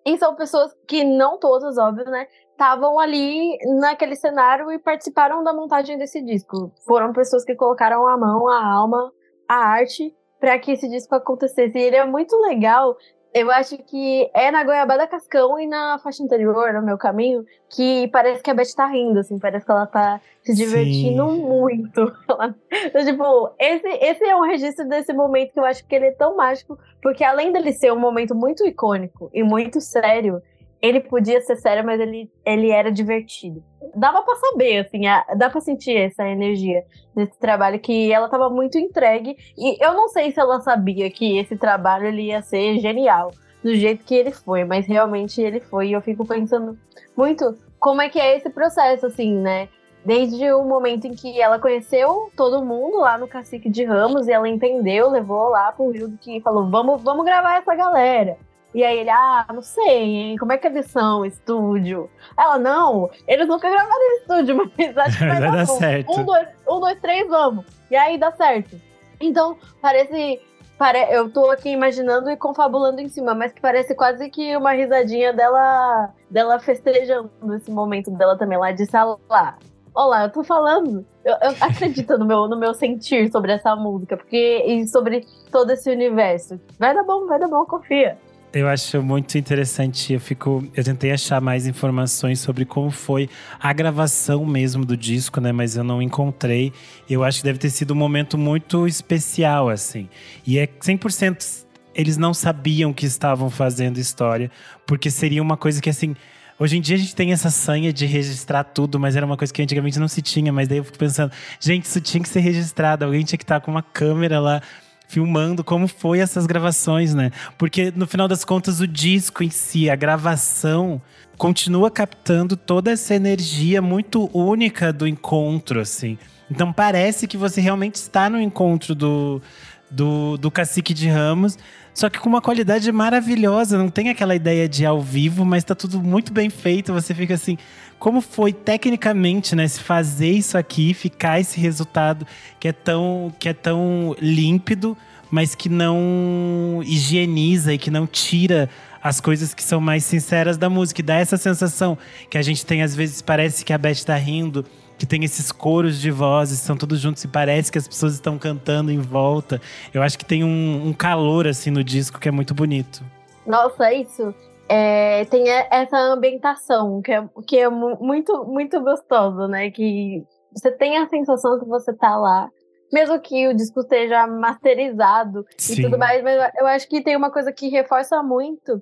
[0.05, 2.27] E são pessoas que não todas, óbvio, né?
[2.51, 6.71] Estavam ali naquele cenário e participaram da montagem desse disco.
[6.85, 9.11] Foram pessoas que colocaram a mão, a alma,
[9.47, 11.77] a arte para que esse disco acontecesse.
[11.77, 12.97] E ele é muito legal
[13.33, 18.07] eu acho que é na Goiabada Cascão e na faixa anterior, no meu caminho, que
[18.09, 21.41] parece que a Beth tá rindo, assim, parece que ela tá se divertindo Sim.
[21.41, 22.01] muito.
[22.71, 26.11] então, tipo, esse, esse é um registro desse momento que eu acho que ele é
[26.11, 30.41] tão mágico, porque além dele ser um momento muito icônico e muito sério,
[30.83, 33.63] ele podia ser sério, mas ele, ele era divertido.
[33.95, 36.83] Dava para saber, assim, a, dá para sentir essa energia
[37.15, 39.37] desse trabalho que ela tava muito entregue.
[39.57, 43.31] E eu não sei se ela sabia que esse trabalho ele ia ser genial
[43.63, 45.87] do jeito que ele foi, mas realmente ele foi.
[45.87, 46.77] E eu fico pensando
[47.15, 49.69] muito como é que é esse processo, assim, né?
[50.03, 54.33] Desde o momento em que ela conheceu todo mundo lá no Cacique de Ramos e
[54.33, 58.37] ela entendeu, levou lá pro Rio que falou: vamos, vamos gravar essa galera.
[58.73, 60.37] E aí ele, ah, não sei, hein?
[60.37, 62.09] Como é que eles são, estúdio?
[62.37, 66.11] Ela, não, eles nunca gravaram em estúdio, mas acho que vai, vai dar, certo.
[66.11, 67.65] Um dois, um, dois, três, vamos.
[67.91, 68.79] E aí dá certo.
[69.19, 70.41] Então, parece.
[70.77, 71.07] Pare...
[71.11, 75.31] Eu tô aqui imaginando e confabulando em cima, mas que parece quase que uma risadinha
[75.31, 78.85] dela, dela festejando esse momento dela também lá de
[79.29, 79.57] lá.
[79.93, 84.17] Olá, eu tô falando eu, eu acredito no meu, no meu sentir sobre essa música,
[84.17, 86.59] porque e sobre todo esse universo.
[86.77, 88.17] Vai dar bom, vai dar bom, confia.
[88.53, 90.13] Eu acho muito interessante.
[90.13, 93.27] Eu fico, eu tentei achar mais informações sobre como foi
[93.59, 95.51] a gravação mesmo do disco, né?
[95.51, 96.71] Mas eu não encontrei.
[97.09, 100.07] Eu acho que deve ter sido um momento muito especial, assim.
[100.45, 101.63] E é 100%
[101.95, 104.51] eles não sabiam que estavam fazendo história,
[104.85, 106.15] porque seria uma coisa que assim.
[106.59, 109.51] Hoje em dia a gente tem essa sanha de registrar tudo, mas era uma coisa
[109.51, 110.53] que antigamente não se tinha.
[110.53, 113.03] Mas daí eu fico pensando, gente, isso tinha que ser registrado.
[113.03, 114.61] Alguém tinha que estar com uma câmera lá
[115.07, 117.31] filmando como foi essas gravações, né?
[117.57, 121.01] Porque no final das contas o disco em si, a gravação
[121.37, 126.17] continua captando toda essa energia muito única do encontro, assim.
[126.49, 129.41] Então parece que você realmente está no encontro do,
[129.89, 131.57] do, do Cacique de Ramos,
[131.93, 133.77] só que com uma qualidade maravilhosa.
[133.77, 136.91] Não tem aquela ideia de ao vivo, mas tá tudo muito bem feito.
[136.93, 137.57] Você fica assim,
[137.99, 142.25] como foi tecnicamente, né, se fazer isso aqui, ficar esse resultado
[142.59, 144.97] que é tão, que é tão límpido,
[145.29, 148.69] mas que não higieniza e que não tira
[149.01, 151.01] as coisas que são mais sinceras da música.
[151.01, 151.97] E dá essa sensação
[152.29, 154.65] que a gente tem, às vezes, parece que a Beth tá rindo,
[154.97, 158.37] que tem esses coros de vozes, são todos juntos e parece que as pessoas estão
[158.37, 159.61] cantando em volta.
[159.93, 163.03] Eu acho que tem um, um calor, assim, no disco que é muito bonito.
[163.45, 164.33] Nossa, é isso
[164.69, 169.69] é, tem essa ambientação que é, que é muito, muito gostoso, né?
[169.69, 172.49] Que você tem a sensação que você tá lá,
[172.91, 175.73] mesmo que o disco esteja masterizado Sim.
[175.73, 178.81] e tudo mais, mas eu acho que tem uma coisa que reforça muito,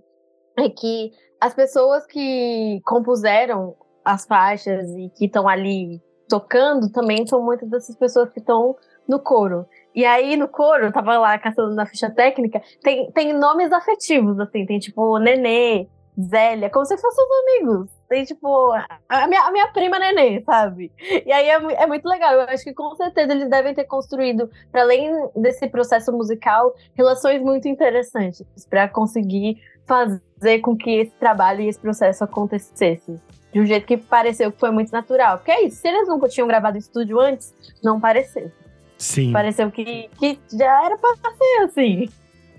[0.58, 7.44] é que as pessoas que compuseram as faixas e que estão ali tocando também são
[7.44, 8.76] muitas dessas pessoas que estão
[9.08, 9.66] no coro.
[9.94, 14.40] E aí, no coro, eu tava lá caçando na ficha técnica, tem, tem nomes afetivos,
[14.40, 17.90] assim, tem tipo Nenê, Zélia, como se fossem os amigos.
[18.08, 18.72] Tem, tipo,
[19.10, 20.92] a minha, a minha prima Nenê, sabe?
[21.26, 22.34] E aí é, é muito legal.
[22.34, 27.42] Eu acho que com certeza eles devem ter construído, para além desse processo musical, relações
[27.42, 33.20] muito interessantes para conseguir fazer com que esse trabalho e esse processo acontecesse
[33.54, 35.38] de um jeito que pareceu que foi muito natural.
[35.38, 38.52] Porque é isso, se eles nunca tinham gravado em estúdio antes, não pareceu.
[38.98, 39.32] Sim.
[39.32, 42.10] Pareceu que, que já era pra ser assim.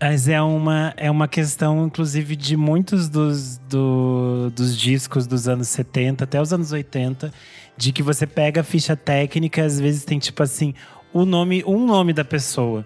[0.00, 5.68] Mas é uma, é uma questão, inclusive, de muitos dos, do, dos discos dos anos
[5.68, 7.33] 70 até os anos 80,
[7.76, 10.74] de que você pega a ficha técnica, às vezes tem tipo assim,
[11.12, 12.85] o nome, um nome da pessoa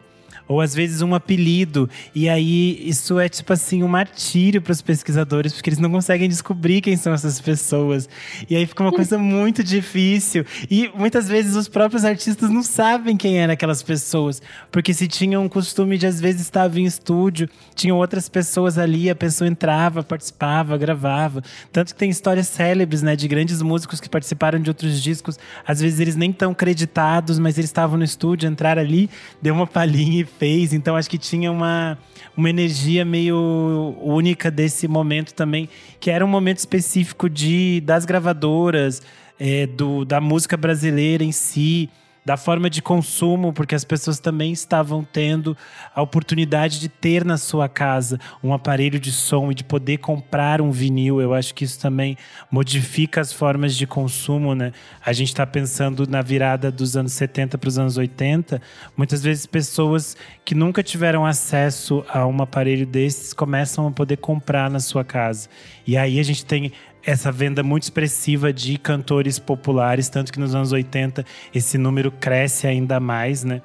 [0.48, 1.88] ou às vezes um apelido.
[2.14, 6.28] E aí isso é tipo assim um martírio para os pesquisadores, porque eles não conseguem
[6.28, 8.08] descobrir quem são essas pessoas.
[8.48, 10.44] E aí fica uma coisa muito difícil.
[10.70, 15.44] E muitas vezes os próprios artistas não sabem quem eram aquelas pessoas, porque se tinham
[15.44, 20.02] um costume de às vezes estar em estúdio, tinham outras pessoas ali, a pessoa entrava,
[20.02, 21.42] participava, gravava.
[21.72, 25.38] Tanto que tem histórias célebres, né, de grandes músicos que participaram de outros discos.
[25.66, 29.08] Às vezes eles nem tão creditados, mas eles estavam no estúdio, entraram ali,
[29.40, 30.72] deu uma palhinha e fez.
[30.72, 31.98] Então acho que tinha uma,
[32.36, 35.68] uma energia meio única desse momento também,
[36.00, 39.02] que era um momento específico de das gravadoras,
[39.38, 41.90] é, do, da música brasileira em si
[42.26, 45.56] da forma de consumo, porque as pessoas também estavam tendo
[45.94, 50.60] a oportunidade de ter na sua casa um aparelho de som e de poder comprar
[50.60, 51.20] um vinil.
[51.20, 52.18] Eu acho que isso também
[52.50, 54.72] modifica as formas de consumo, né?
[55.04, 58.60] A gente está pensando na virada dos anos 70 para os anos 80.
[58.96, 64.68] Muitas vezes pessoas que nunca tiveram acesso a um aparelho desses começam a poder comprar
[64.68, 65.48] na sua casa.
[65.86, 66.72] E aí a gente tem
[67.06, 72.66] essa venda muito expressiva de cantores populares, tanto que nos anos 80 esse número cresce
[72.66, 73.62] ainda mais, né?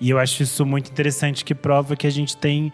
[0.00, 2.72] E eu acho isso muito interessante, que prova que a gente tem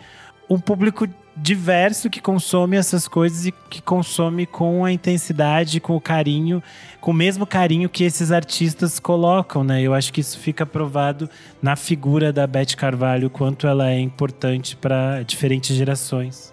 [0.48, 6.00] um público diverso que consome essas coisas e que consome com a intensidade, com o
[6.00, 6.62] carinho,
[7.00, 9.80] com o mesmo carinho que esses artistas colocam, né?
[9.80, 11.30] Eu acho que isso fica provado
[11.62, 16.52] na figura da Beth Carvalho, quanto ela é importante para diferentes gerações.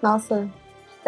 [0.00, 0.48] Nossa,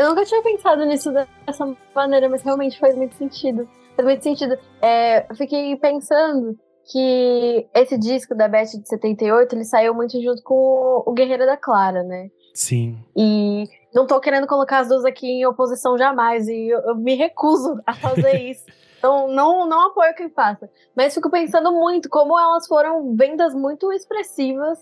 [0.01, 3.69] eu nunca tinha pensado nisso dessa maneira, mas realmente faz muito sentido.
[3.95, 4.57] Faz muito sentido.
[4.81, 6.59] É, eu fiquei pensando
[6.91, 11.57] que esse disco da Beth de 78, ele saiu muito junto com o Guerreiro da
[11.57, 12.31] Clara, né?
[12.55, 12.99] Sim.
[13.17, 17.15] E não tô querendo colocar as duas aqui em oposição jamais, e eu, eu me
[17.15, 18.65] recuso a fazer isso.
[18.99, 20.69] Então, não, não apoio quem faça.
[20.97, 24.79] Mas fico pensando muito como elas foram vendas muito expressivas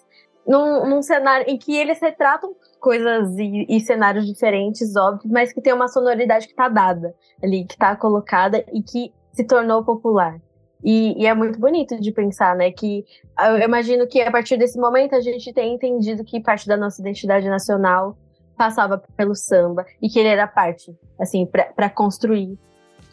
[0.48, 5.61] num, num cenário em que eles retratam coisas e, e, cenários diferentes, óbvio, mas que
[5.61, 10.40] tem uma sonoridade que está dada ali, que está colocada e que se tornou popular.
[10.82, 12.70] E, e, é muito bonito de pensar, né?
[12.70, 13.04] Que
[13.38, 17.00] eu imagino que a partir desse momento a gente tem entendido que parte da nossa
[17.02, 18.16] identidade nacional
[18.56, 22.58] passava pelo samba e que ele era parte, assim, para construir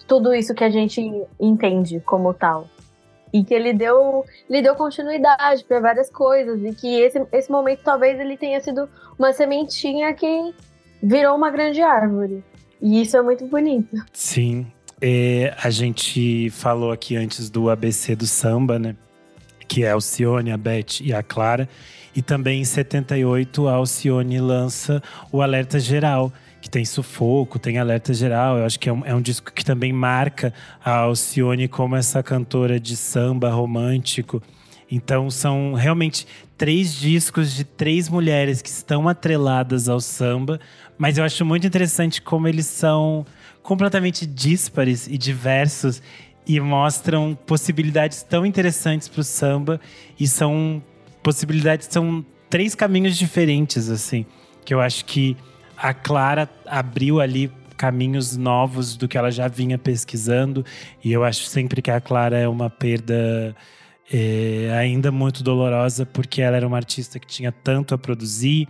[0.07, 1.01] tudo isso que a gente
[1.39, 2.67] entende como tal.
[3.35, 7.81] E que ele deu, ele deu continuidade para várias coisas e que esse, esse momento
[7.83, 8.87] talvez ele tenha sido
[9.19, 10.53] uma sementinha que
[11.03, 12.41] virou uma grande árvore.
[12.81, 13.97] E isso é muito bonito.
[14.13, 14.67] Sim.
[15.01, 18.95] É, a gente falou aqui antes do ABC do samba, né?
[19.67, 21.67] Que é a Alcione, a Beth e a Clara.
[22.15, 26.31] E também em 78 a Alcione lança o Alerta Geral,
[26.65, 28.57] que tem sufoco, tem alerta geral.
[28.57, 30.51] Eu acho que é um, é um, disco que também marca
[30.83, 34.41] a Alcione como essa cantora de samba romântico.
[34.89, 36.25] Então são realmente
[36.57, 40.59] três discos de três mulheres que estão atreladas ao samba,
[40.97, 43.27] mas eu acho muito interessante como eles são
[43.61, 46.01] completamente díspares e diversos
[46.47, 49.79] e mostram possibilidades tão interessantes para o samba
[50.19, 50.81] e são
[51.21, 54.25] possibilidades são três caminhos diferentes assim
[54.63, 55.37] que eu acho que
[55.77, 60.65] a Clara abriu ali caminhos novos do que ela já vinha pesquisando.
[61.03, 63.55] E eu acho sempre que a Clara é uma perda
[64.11, 68.67] é, ainda muito dolorosa, porque ela era uma artista que tinha tanto a produzir.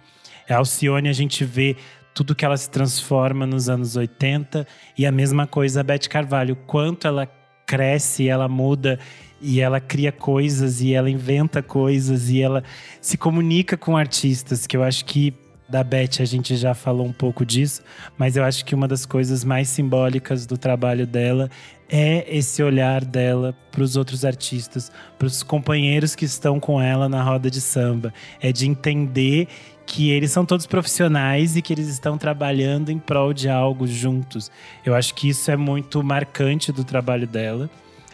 [0.49, 1.75] A Alcione, a gente vê
[2.13, 4.65] tudo que ela se transforma nos anos 80.
[4.97, 7.27] E a mesma coisa a Beth Carvalho, quanto ela
[7.65, 8.99] cresce, ela muda
[9.41, 12.63] e ela cria coisas e ela inventa coisas e ela
[13.01, 15.33] se comunica com artistas, que eu acho que
[15.67, 17.81] da Beth a gente já falou um pouco disso,
[18.17, 21.49] mas eu acho que uma das coisas mais simbólicas do trabalho dela
[21.89, 27.07] é esse olhar dela para os outros artistas, para os companheiros que estão com ela
[27.07, 28.13] na roda de samba.
[28.41, 29.47] É de entender
[29.85, 34.51] que eles são todos profissionais e que eles estão trabalhando em prol de algo juntos.
[34.83, 37.69] Eu acho que isso é muito marcante do trabalho dela.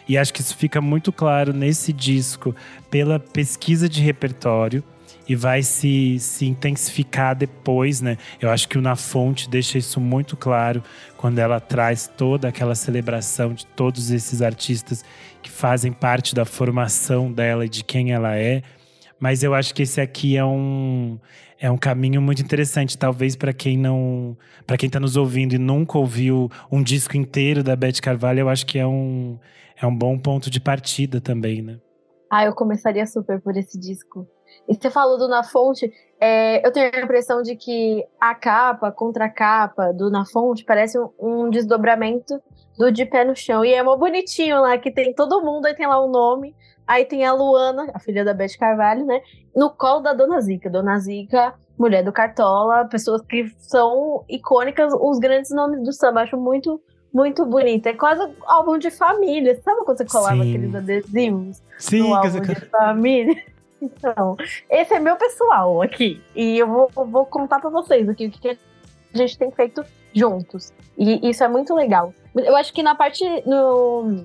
[0.08, 2.54] E acho que isso fica muito claro nesse disco
[2.90, 4.82] pela pesquisa de repertório
[5.32, 8.18] e vai se, se intensificar depois, né?
[8.38, 10.82] Eu acho que o Na Fonte deixa isso muito claro
[11.16, 15.02] quando ela traz toda aquela celebração de todos esses artistas
[15.40, 18.62] que fazem parte da formação dela e de quem ela é.
[19.18, 21.18] Mas eu acho que esse aqui é um
[21.58, 25.58] é um caminho muito interessante, talvez para quem não, para quem está nos ouvindo e
[25.58, 29.38] nunca ouviu um disco inteiro da Beth Carvalho, eu acho que é um
[29.80, 31.78] é um bom ponto de partida também, né?
[32.30, 34.26] Ah, eu começaria super por esse disco.
[34.68, 38.88] E você falou do Na Fonte, é, eu tenho a impressão de que a capa,
[38.88, 42.40] a contracapa do Na Fonte parece um, um, desdobramento
[42.78, 43.64] do De Pé no Chão.
[43.64, 46.54] E é mó bonitinho lá, que tem todo mundo, aí tem lá o um nome.
[46.86, 49.20] Aí tem a Luana, a filha da Beth Carvalho, né?
[49.54, 50.68] No colo da Dona Zica.
[50.68, 56.22] Dona Zica, mulher do Cartola, pessoas que são icônicas, os grandes nomes do samba.
[56.22, 56.80] Acho muito
[57.12, 57.86] muito bonito.
[57.86, 59.60] É quase álbum de família.
[59.62, 60.48] Sabe quando você colava Sim.
[60.48, 63.51] aqueles adesivos Sim, no álbum de família?
[63.82, 64.36] Então,
[64.70, 66.22] esse é meu pessoal aqui.
[66.36, 70.72] E eu vou, vou contar para vocês aqui o que a gente tem feito juntos.
[70.96, 72.14] E isso é muito legal.
[72.36, 73.24] Eu acho que na parte.
[73.44, 74.24] No,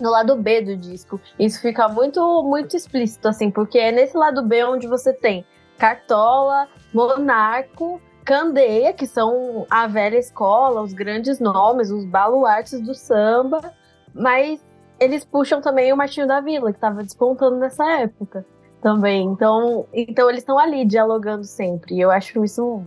[0.00, 4.42] no lado B do disco, isso fica muito, muito explícito, assim, porque é nesse lado
[4.42, 5.46] B onde você tem
[5.78, 13.72] Cartola, Monarco, Candeia, que são a velha escola, os grandes nomes, os baluartes do samba,
[14.12, 14.62] mas
[15.00, 18.44] eles puxam também o Martinho da Vila, que estava despontando nessa época
[18.82, 19.26] também.
[19.26, 21.94] Então, então eles estão ali dialogando sempre.
[21.94, 22.82] E eu acho isso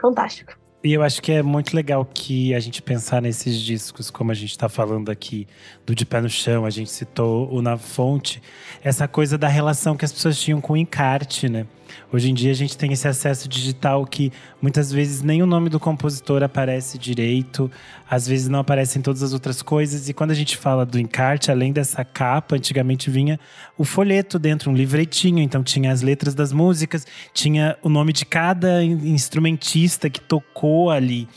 [0.00, 0.54] fantástico.
[0.82, 4.34] E eu acho que é muito legal que a gente pensar nesses discos, como a
[4.34, 5.48] gente está falando aqui,
[5.86, 8.42] do De Pé no Chão, a gente citou o Na Fonte,
[8.82, 11.66] essa coisa da relação que as pessoas tinham com o encarte, né?
[12.12, 15.68] Hoje em dia a gente tem esse acesso digital que muitas vezes nem o nome
[15.68, 17.70] do compositor aparece direito,
[18.08, 20.08] às vezes não aparecem todas as outras coisas.
[20.08, 23.38] E quando a gente fala do encarte, além dessa capa, antigamente vinha
[23.76, 25.40] o folheto dentro, um livretinho.
[25.40, 31.28] Então tinha as letras das músicas, tinha o nome de cada instrumentista que tocou ali.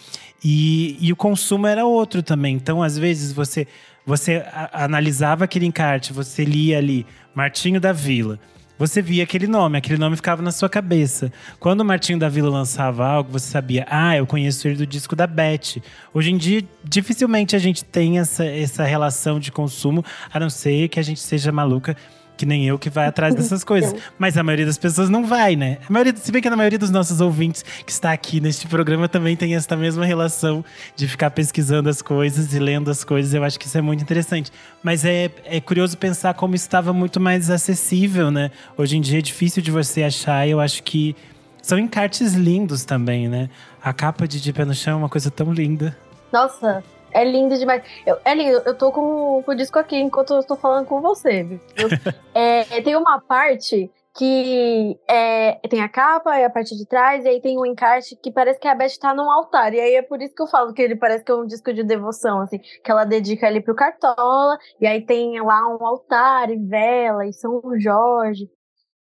[0.44, 2.56] E, e o consumo era outro também.
[2.56, 3.68] Então, às vezes, você,
[4.06, 8.40] você analisava aquele encarte, você lia ali Martinho da Vila
[8.78, 11.32] você via aquele nome, aquele nome ficava na sua cabeça.
[11.60, 15.16] Quando o Martinho da Vila lançava algo, você sabia, ah, eu conheço ele do disco
[15.16, 15.82] da Beth.
[16.14, 20.88] Hoje em dia, dificilmente a gente tem essa, essa relação de consumo, a não ser
[20.90, 21.96] que a gente seja maluca
[22.38, 23.94] que nem eu que vai atrás dessas coisas.
[24.18, 25.80] Mas a maioria das pessoas não vai, né?
[25.90, 29.10] A maioria, se bem que a maioria dos nossos ouvintes que está aqui neste programa
[29.10, 30.64] também tem essa mesma relação
[30.96, 33.34] de ficar pesquisando as coisas e lendo as coisas.
[33.34, 34.52] Eu acho que isso é muito interessante.
[34.84, 38.52] Mas é, é curioso pensar como estava muito mais acessível, né?
[38.78, 41.16] Hoje em dia é difícil de você achar eu acho que
[41.62, 43.50] são encartes lindos também, né?
[43.84, 45.98] A capa de De Pé no Chão é uma coisa tão linda.
[46.32, 47.84] Nossa, é lindo demais.
[48.06, 48.62] Eu, é lindo.
[48.66, 51.60] Eu tô com, com, o disco aqui enquanto eu tô falando com você.
[52.34, 57.28] é, tem uma parte que é, tem a capa e a parte de trás, e
[57.30, 59.74] aí tem um encarte que parece que a Beth tá num altar.
[59.74, 61.72] E aí é por isso que eu falo que ele parece que é um disco
[61.72, 66.50] de devoção, assim, que ela dedica ali pro Cartola, e aí tem lá um altar
[66.50, 68.50] e vela, e São Jorge,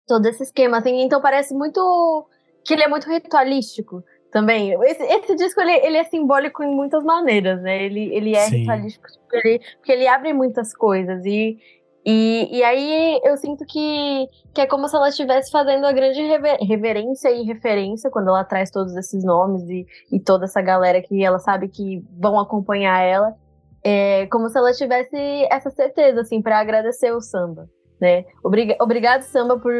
[0.07, 1.01] todo esse esquema, assim.
[1.01, 2.27] Então parece muito.
[2.63, 4.73] que ele é muito ritualístico também.
[4.83, 7.83] Esse, esse disco ele, ele é simbólico em muitas maneiras, né?
[7.83, 8.57] Ele, ele é Sim.
[8.57, 11.23] ritualístico porque ele, porque ele abre muitas coisas.
[11.25, 11.57] E,
[12.05, 16.21] e, e aí eu sinto que, que é como se ela estivesse fazendo a grande
[16.21, 21.01] rever, reverência e referência quando ela traz todos esses nomes e, e toda essa galera
[21.01, 23.35] que ela sabe que vão acompanhar ela.
[23.83, 25.17] É como se ela tivesse
[25.49, 27.67] essa certeza, assim, para agradecer o samba.
[27.99, 28.25] Né?
[28.43, 29.73] Obriga, obrigado, samba, por.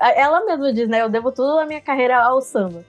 [0.00, 1.02] Ela mesma diz, né?
[1.02, 2.84] Eu devo tudo a minha carreira ao samba.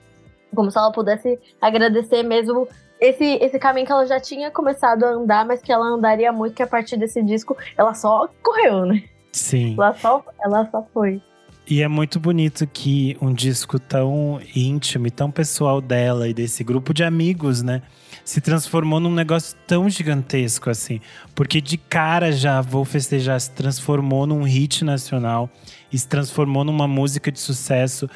[0.55, 2.67] Como se ela pudesse agradecer mesmo
[2.99, 6.55] esse, esse caminho que ela já tinha começado a andar, mas que ela andaria muito,
[6.55, 9.03] que a partir desse disco ela só correu, né?
[9.31, 9.73] Sim.
[9.73, 11.21] Ela só, ela só foi.
[11.67, 16.63] E é muito bonito que um disco tão íntimo e tão pessoal dela e desse
[16.63, 17.81] grupo de amigos, né?
[18.25, 20.99] Se transformou num negócio tão gigantesco assim.
[21.33, 25.49] Porque de cara já Vou Festejar se transformou num hit nacional
[25.91, 28.09] e se transformou numa música de sucesso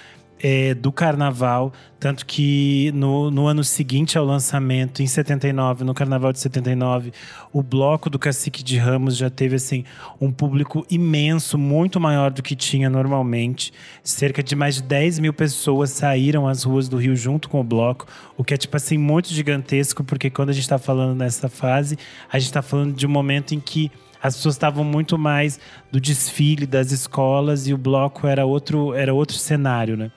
[0.48, 1.74] é, do carnaval.
[2.00, 7.12] Tanto que no, no ano seguinte ao lançamento, em 79, no carnaval de 79,
[7.52, 9.84] o bloco do Cacique de Ramos já teve assim
[10.22, 13.74] um público imenso, muito maior do que tinha normalmente.
[14.04, 17.64] Cerca de mais de 10 mil pessoas saíram às ruas do Rio junto com o
[17.64, 18.06] bloco,
[18.38, 21.98] o que é tipo assim muito gigantesco, porque quando a gente está falando nessa fase,
[22.32, 23.91] a gente está falando de um momento em que
[24.22, 25.60] as pessoas estavam muito mais
[25.91, 30.12] do desfile das escolas e o bloco era outro, era outro cenário, né?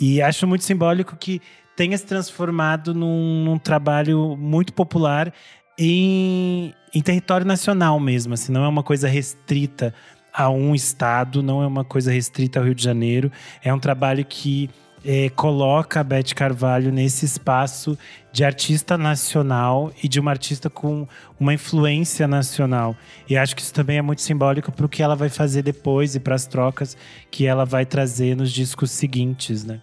[0.00, 1.40] E acho muito simbólico que
[1.76, 5.32] tenha se transformado num, num trabalho muito popular
[5.78, 8.34] em, em, território nacional mesmo.
[8.34, 9.94] Assim, não é uma coisa restrita
[10.32, 13.30] a um estado, não é uma coisa restrita ao Rio de Janeiro.
[13.62, 14.70] É um trabalho que
[15.04, 17.96] é, coloca a Beth Carvalho nesse espaço
[18.32, 21.06] de artista nacional e de uma artista com
[21.38, 22.96] uma influência nacional.
[23.28, 26.14] E acho que isso também é muito simbólico para o que ela vai fazer depois
[26.14, 26.96] e para as trocas
[27.30, 29.80] que ela vai trazer nos discos seguintes, né?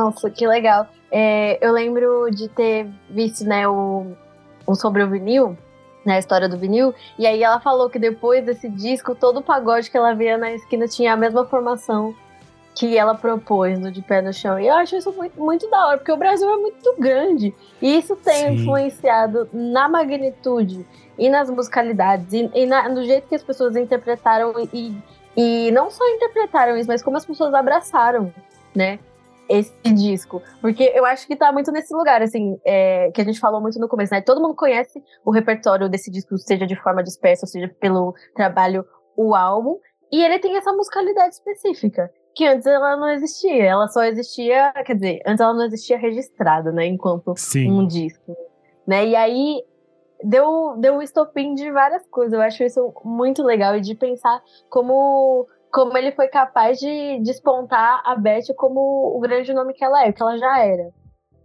[0.00, 0.88] Nossa, que legal.
[1.10, 4.12] É, eu lembro de ter visto, né, o,
[4.66, 5.58] o sobre o vinil,
[6.06, 9.42] né, a história do vinil, e aí ela falou que depois desse disco, todo o
[9.42, 12.14] pagode que ela via na esquina tinha a mesma formação
[12.74, 14.58] que ela propôs no De Pé no Chão.
[14.58, 17.54] E eu acho isso muito, muito da hora, porque o Brasil é muito grande.
[17.82, 18.54] E isso tem Sim.
[18.54, 20.86] influenciado na magnitude
[21.18, 24.96] e nas musicalidades, e, e na, no jeito que as pessoas interpretaram, e,
[25.36, 28.32] e não só interpretaram isso, mas como as pessoas abraçaram,
[28.74, 28.98] né?
[29.50, 30.40] Esse disco.
[30.60, 33.80] Porque eu acho que tá muito nesse lugar, assim, é, que a gente falou muito
[33.80, 34.20] no começo, né?
[34.20, 38.84] Todo mundo conhece o repertório desse disco, seja de forma dispersa, ou seja, pelo trabalho,
[39.16, 39.76] o álbum.
[40.12, 43.64] E ele tem essa musicalidade específica que antes ela não existia.
[43.64, 47.70] Ela só existia, quer dizer, antes ela não existia registrada, né, enquanto Sim.
[47.70, 48.36] um disco,
[48.86, 49.06] né?
[49.06, 49.62] E aí
[50.22, 52.32] deu deu um estopim de várias coisas.
[52.32, 58.02] Eu acho isso muito legal e de pensar como como ele foi capaz de despontar
[58.04, 60.90] a Beth como o grande nome que ela é, que ela já era.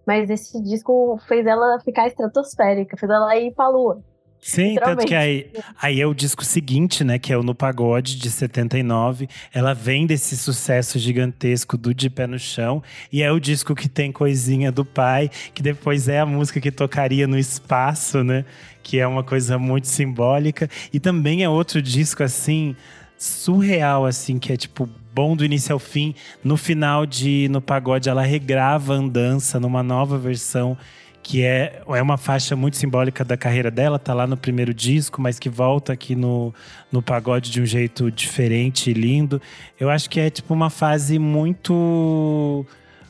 [0.05, 4.03] Mas esse disco fez ela ficar estratosférica, fez ela ir pra lua.
[4.45, 5.51] Sim, tanto que aí,
[5.82, 7.17] aí é o disco seguinte, né?
[7.17, 9.28] Que é o No Pagode, de 79.
[9.51, 12.84] Ela vem desse sucesso gigantesco do De Pé no Chão.
[13.11, 16.71] E é o disco que tem coisinha do pai, que depois é a música que
[16.71, 18.45] tocaria no espaço, né?
[18.84, 20.69] Que é uma coisa muito simbólica.
[20.93, 22.76] E também é outro disco, assim,
[23.18, 26.13] surreal, assim, que é tipo bom do início ao fim.
[26.43, 30.78] No final de No Pagode, ela regrava a andança numa nova versão
[31.26, 35.20] que é, é uma faixa muito simbólica da carreira dela, tá lá no primeiro disco,
[35.20, 36.53] mas que volta aqui no,
[36.91, 39.41] no pagode de um jeito diferente e lindo.
[39.80, 42.63] Eu acho que é tipo uma fase muito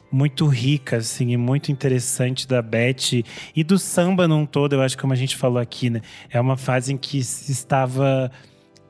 [0.09, 3.21] muito rica, assim, e muito interessante da Beth
[3.53, 5.99] e do samba num todo, eu acho que como a gente falou aqui, né?
[6.29, 8.31] É uma fase em que se estava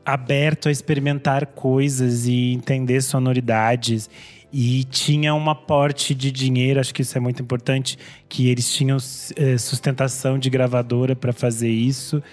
[0.06, 4.10] aberto a experimentar coisas e entender sonoridades
[4.58, 7.98] e tinha um aporte de dinheiro, acho que isso é muito importante,
[8.30, 8.98] que eles tinham
[9.36, 12.24] é, sustentação de gravadora para fazer isso.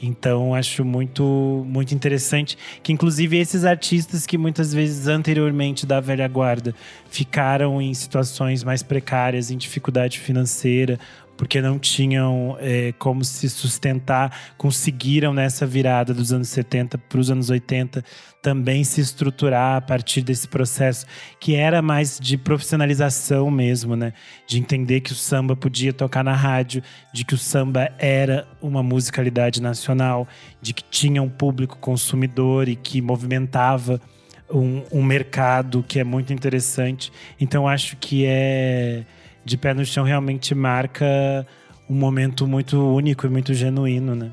[0.00, 6.26] Então acho muito muito interessante que inclusive esses artistas que muitas vezes anteriormente da velha
[6.26, 6.74] guarda
[7.08, 10.98] ficaram em situações mais precárias, em dificuldade financeira
[11.42, 17.32] porque não tinham é, como se sustentar, conseguiram nessa virada dos anos 70 para os
[17.32, 18.04] anos 80
[18.40, 21.04] também se estruturar a partir desse processo
[21.40, 24.12] que era mais de profissionalização mesmo, né?
[24.46, 26.80] De entender que o samba podia tocar na rádio,
[27.12, 30.28] de que o samba era uma musicalidade nacional,
[30.60, 34.00] de que tinha um público consumidor e que movimentava
[34.48, 37.12] um, um mercado que é muito interessante.
[37.40, 39.04] Então acho que é
[39.44, 41.46] de pé no chão realmente marca
[41.88, 44.32] um momento muito único e muito genuíno, né?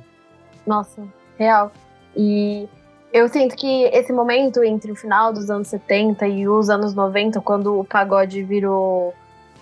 [0.66, 1.04] Nossa,
[1.38, 1.72] real.
[2.16, 2.68] E
[3.12, 7.42] eu sinto que esse momento entre o final dos anos 70 e os anos 90,
[7.42, 9.14] quando o pagode virou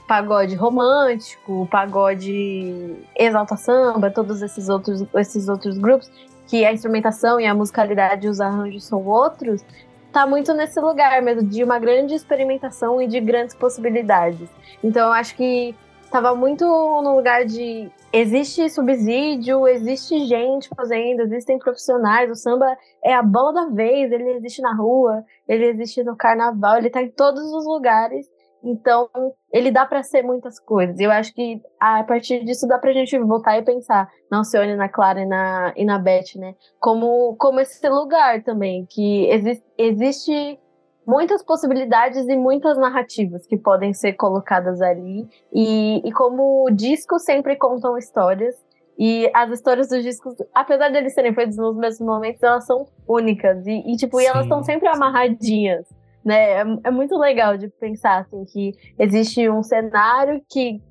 [0.07, 6.09] pagode romântico, pagode exalta samba, todos esses outros, esses outros grupos,
[6.47, 9.63] que a instrumentação e a musicalidade e os arranjos são outros,
[10.17, 14.49] tá muito nesse lugar mesmo de uma grande experimentação e de grandes possibilidades.
[14.83, 21.59] Então eu acho que estava muito no lugar de existe subsídio, existe gente fazendo, existem
[21.59, 26.15] profissionais, o samba é a bola da vez, ele existe na rua, ele existe no
[26.15, 28.27] carnaval, ele está em todos os lugares.
[28.69, 29.09] Então,
[29.49, 30.99] ele dá para ser muitas coisas.
[30.99, 34.89] Eu acho que a partir disso dá pra gente voltar e pensar na Alcione, na
[34.89, 36.53] Clara e na, e na Beth, né?
[36.77, 40.59] Como, como esse lugar também, que existe, existe
[41.05, 45.25] muitas possibilidades e muitas narrativas que podem ser colocadas ali.
[45.53, 48.53] E, e como o disco sempre contam histórias,
[48.99, 52.87] e as histórias dos discos, apesar de eles serem feitos nos mesmos momentos, elas são
[53.07, 53.65] únicas.
[53.65, 55.87] E, e tipo, e elas estão sempre amarradinhas.
[56.27, 56.59] Né?
[56.59, 60.81] É, é, muito legal de pensar assim, que existe um cenário que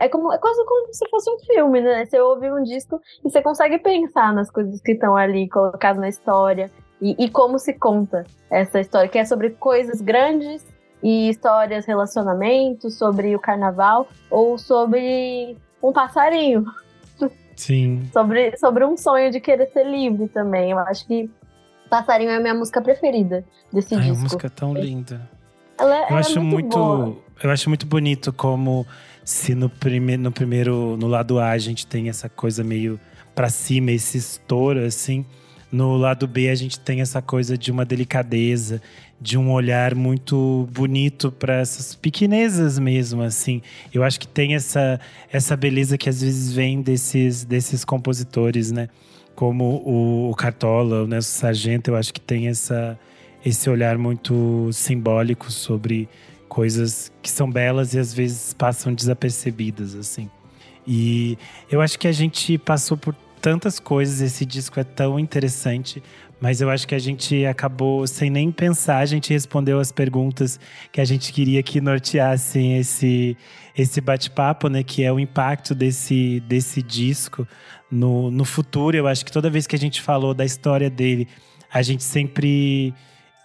[0.00, 2.06] é como é quase como se fosse um filme, né?
[2.06, 6.08] Você ouve um disco e você consegue pensar nas coisas que estão ali colocadas na
[6.08, 6.70] história
[7.02, 10.64] e, e, como se conta essa história, que é sobre coisas grandes
[11.02, 16.64] e histórias, relacionamentos, sobre o carnaval ou sobre um passarinho.
[17.54, 18.08] Sim.
[18.12, 20.70] sobre, sobre um sonho de querer ser livre também.
[20.70, 21.30] Eu acho que
[21.88, 24.14] Passarinho é a minha música preferida desse Ai, disco.
[24.14, 25.28] É uma música tão linda.
[25.78, 28.86] Ela, é, eu acho é muito, muito eu acho muito bonito como
[29.24, 32.98] se no, prime, no primeiro no lado A a gente tem essa coisa meio
[33.34, 35.24] para cima, esse estouro assim.
[35.70, 38.80] No lado B, a gente tem essa coisa de uma delicadeza,
[39.20, 43.60] de um olhar muito bonito para essas pequenezas mesmo, assim.
[43.92, 48.88] Eu acho que tem essa, essa beleza que às vezes vem desses, desses compositores, né?
[49.36, 52.98] Como o, Cartola, o Nelson Sargento, eu acho que tem essa,
[53.44, 56.08] esse olhar muito simbólico sobre
[56.48, 60.28] coisas que são belas e às vezes passam desapercebidas, assim.
[60.86, 61.38] E
[61.70, 66.02] eu acho que a gente passou por tantas coisas, esse disco é tão interessante,
[66.40, 70.60] mas eu acho que a gente acabou sem nem pensar, a gente respondeu as perguntas
[70.90, 73.36] que a gente queria que norteassem esse,
[73.76, 74.82] esse bate-papo, né?
[74.82, 77.46] Que é o impacto desse, desse disco
[77.90, 78.96] no, no futuro.
[78.96, 81.28] Eu acho que toda vez que a gente falou da história dele,
[81.72, 82.94] a gente sempre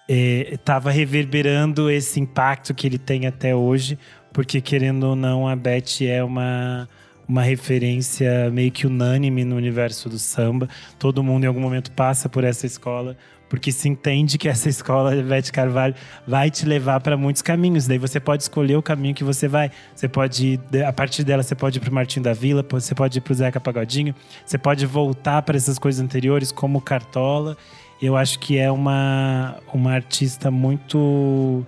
[0.08, 3.98] estava é, reverberando esse impacto que ele tem até hoje,
[4.34, 6.88] porque querendo ou não, a Beth é uma
[7.32, 10.68] uma referência meio que unânime no universo do samba.
[11.00, 13.16] Todo mundo em algum momento passa por essa escola,
[13.52, 15.94] porque se entende que essa escola de Bete Carvalho
[16.26, 17.86] vai te levar para muitos caminhos.
[17.86, 19.70] Daí você pode escolher o caminho que você vai.
[19.94, 22.96] Você pode ir, a partir dela você pode ir para o Martinho da Vila, você
[22.96, 27.58] pode ir para o Zeca Pagodinho, você pode voltar para essas coisas anteriores como Cartola.
[28.02, 31.66] Eu acho que é uma uma artista muito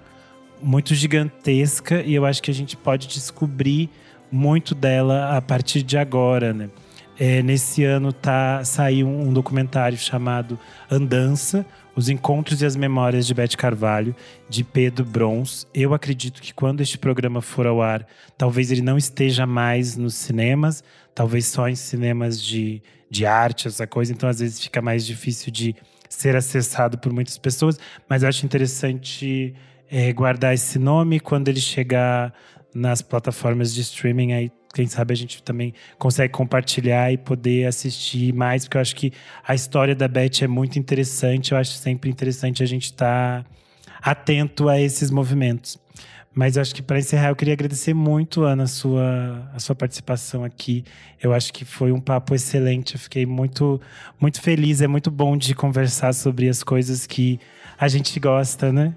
[0.62, 3.90] muito gigantesca e eu acho que a gente pode descobrir
[4.32, 6.70] muito dela a partir de agora, né?
[7.20, 10.58] É, nesse ano tá, saiu um documentário chamado
[10.90, 11.64] Andança,
[11.96, 14.16] Os Encontros e as Memórias de Bete Carvalho,
[14.50, 15.68] de Pedro Brons.
[15.74, 18.06] Eu acredito que quando este programa for ao ar,
[18.36, 20.84] talvez ele não esteja mais nos cinemas,
[21.14, 25.52] talvez só em cinemas de, de arte, essa coisa, então às vezes fica mais difícil
[25.52, 25.76] de
[26.10, 29.54] ser acessado por muitas pessoas, mas eu acho interessante
[29.90, 32.34] é, guardar esse nome quando ele chegar
[32.74, 38.34] nas plataformas de streaming aí quem sabe a gente também consegue compartilhar e poder assistir
[38.34, 39.14] mais, porque eu acho que
[39.48, 41.52] a história da Beth é muito interessante.
[41.52, 43.50] Eu acho sempre interessante a gente estar tá
[44.02, 45.80] atento a esses movimentos.
[46.34, 49.76] Mas eu acho que para encerrar, eu queria agradecer muito, Ana, a sua, a sua
[49.76, 50.84] participação aqui.
[51.22, 52.96] Eu acho que foi um papo excelente.
[52.96, 53.80] Eu fiquei muito,
[54.20, 54.82] muito feliz.
[54.82, 57.40] É muito bom de conversar sobre as coisas que
[57.80, 58.96] a gente gosta, né?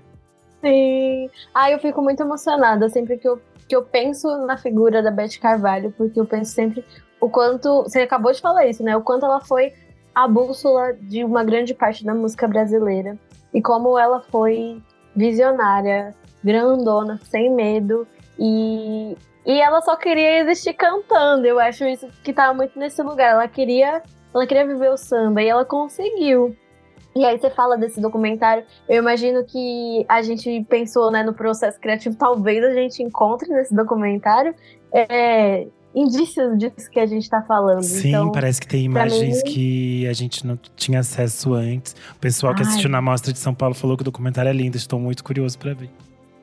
[0.63, 1.29] Sim.
[1.55, 5.39] Ah, eu fico muito emocionada sempre que eu que eu penso na figura da Beth
[5.41, 6.85] Carvalho, porque eu penso sempre
[7.21, 7.83] o quanto.
[7.83, 8.97] Você acabou de falar isso, né?
[8.97, 9.73] O quanto ela foi
[10.15, 13.19] a bússola de uma grande parte da música brasileira.
[13.53, 14.83] E como ela foi
[15.15, 18.07] visionária, grandona, sem medo.
[18.39, 21.47] E, e ela só queria existir cantando.
[21.47, 23.33] Eu acho isso que tava muito nesse lugar.
[23.33, 24.03] Ela queria,
[24.35, 26.57] ela queria viver o samba e ela conseguiu.
[27.17, 31.81] E aí você fala desse documentário, eu imagino que a gente pensou né, no processo
[31.81, 34.55] criativo, talvez a gente encontre nesse documentário
[34.93, 37.83] é, indícios disso que a gente tá falando.
[37.83, 39.51] Sim, então, parece que tem imagens mim...
[39.51, 41.97] que a gente não tinha acesso antes.
[42.15, 42.59] O pessoal Ai.
[42.59, 44.77] que assistiu na Mostra de São Paulo falou que o documentário é lindo.
[44.77, 45.89] Estou muito curioso para ver.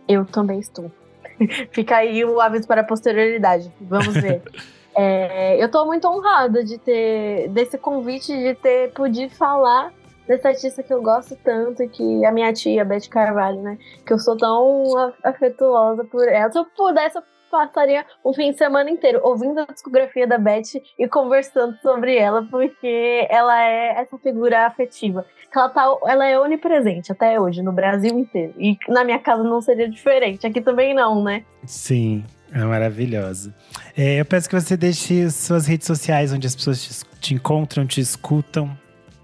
[0.07, 0.91] Eu também estou.
[1.69, 3.71] Fica aí o aviso para a posterioridade.
[3.79, 4.41] Vamos ver.
[4.97, 9.93] é, eu estou muito honrada de ter desse convite de ter podido falar
[10.27, 13.77] dessa artista que eu gosto tanto, que a minha tia, Beth Carvalho, né?
[14.05, 16.51] Que eu sou tão afetuosa por ela.
[16.51, 20.81] Se eu pudesse, eu passaria o fim de semana inteiro ouvindo a discografia da Beth
[20.97, 25.23] e conversando sobre ela, porque ela é essa figura afetiva.
[25.55, 28.55] Ela, tá, ela é onipresente até hoje, no Brasil inteiro.
[28.57, 30.47] E na minha casa não seria diferente.
[30.47, 31.45] Aqui também não, né?
[31.63, 32.23] Sim.
[32.51, 33.53] É maravilhosa.
[33.97, 37.85] É, eu peço que você deixe suas redes sociais onde as pessoas te, te encontram,
[37.85, 38.77] te escutam.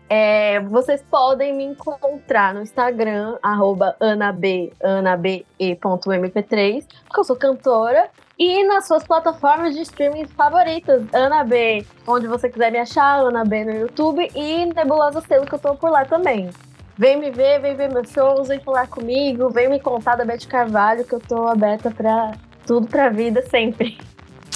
[0.09, 8.09] É, vocês podem me encontrar no Instagram, arroba anab, anabe.mp3, porque eu sou cantora.
[8.37, 13.43] E nas suas plataformas de streaming favoritas, Ana B, onde você quiser me achar, Ana
[13.43, 16.49] B no YouTube e Nebulosa Selo, que eu tô por lá também.
[16.97, 20.47] Vem me ver, vem ver meus shows, vem falar comigo, vem me contar da Beth
[20.47, 22.31] Carvalho, que eu tô aberta pra
[22.65, 23.97] tudo pra vida sempre.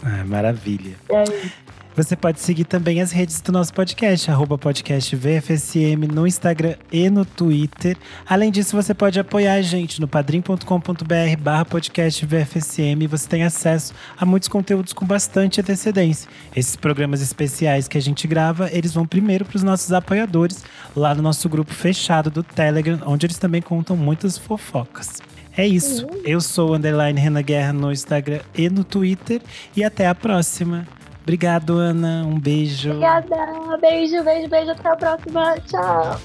[0.01, 0.95] Ah, maravilha.
[1.10, 1.62] É isso.
[1.95, 7.07] Você pode seguir também as redes do nosso podcast, arroba podcast VFSM no Instagram e
[7.07, 7.95] no Twitter.
[8.25, 13.05] Além disso, você pode apoiar a gente no padrim.com.br barra podcast VFSM.
[13.07, 16.27] Você tem acesso a muitos conteúdos com bastante antecedência.
[16.55, 20.65] Esses programas especiais que a gente grava, eles vão primeiro para os nossos apoiadores,
[20.95, 25.21] lá no nosso grupo fechado do Telegram, onde eles também contam muitas fofocas.
[25.55, 26.07] É isso.
[26.07, 26.21] Uhum.
[26.25, 29.39] Eu sou o Underline Renan Guerra no Instagram e no Twitter.
[29.77, 30.87] E até a próxima.
[31.24, 32.26] Obrigado, Ana.
[32.26, 32.89] Um beijo.
[32.91, 33.78] Obrigada.
[33.80, 34.71] Beijo, beijo, beijo.
[34.71, 35.55] Até a próxima.
[35.61, 36.19] Tchau.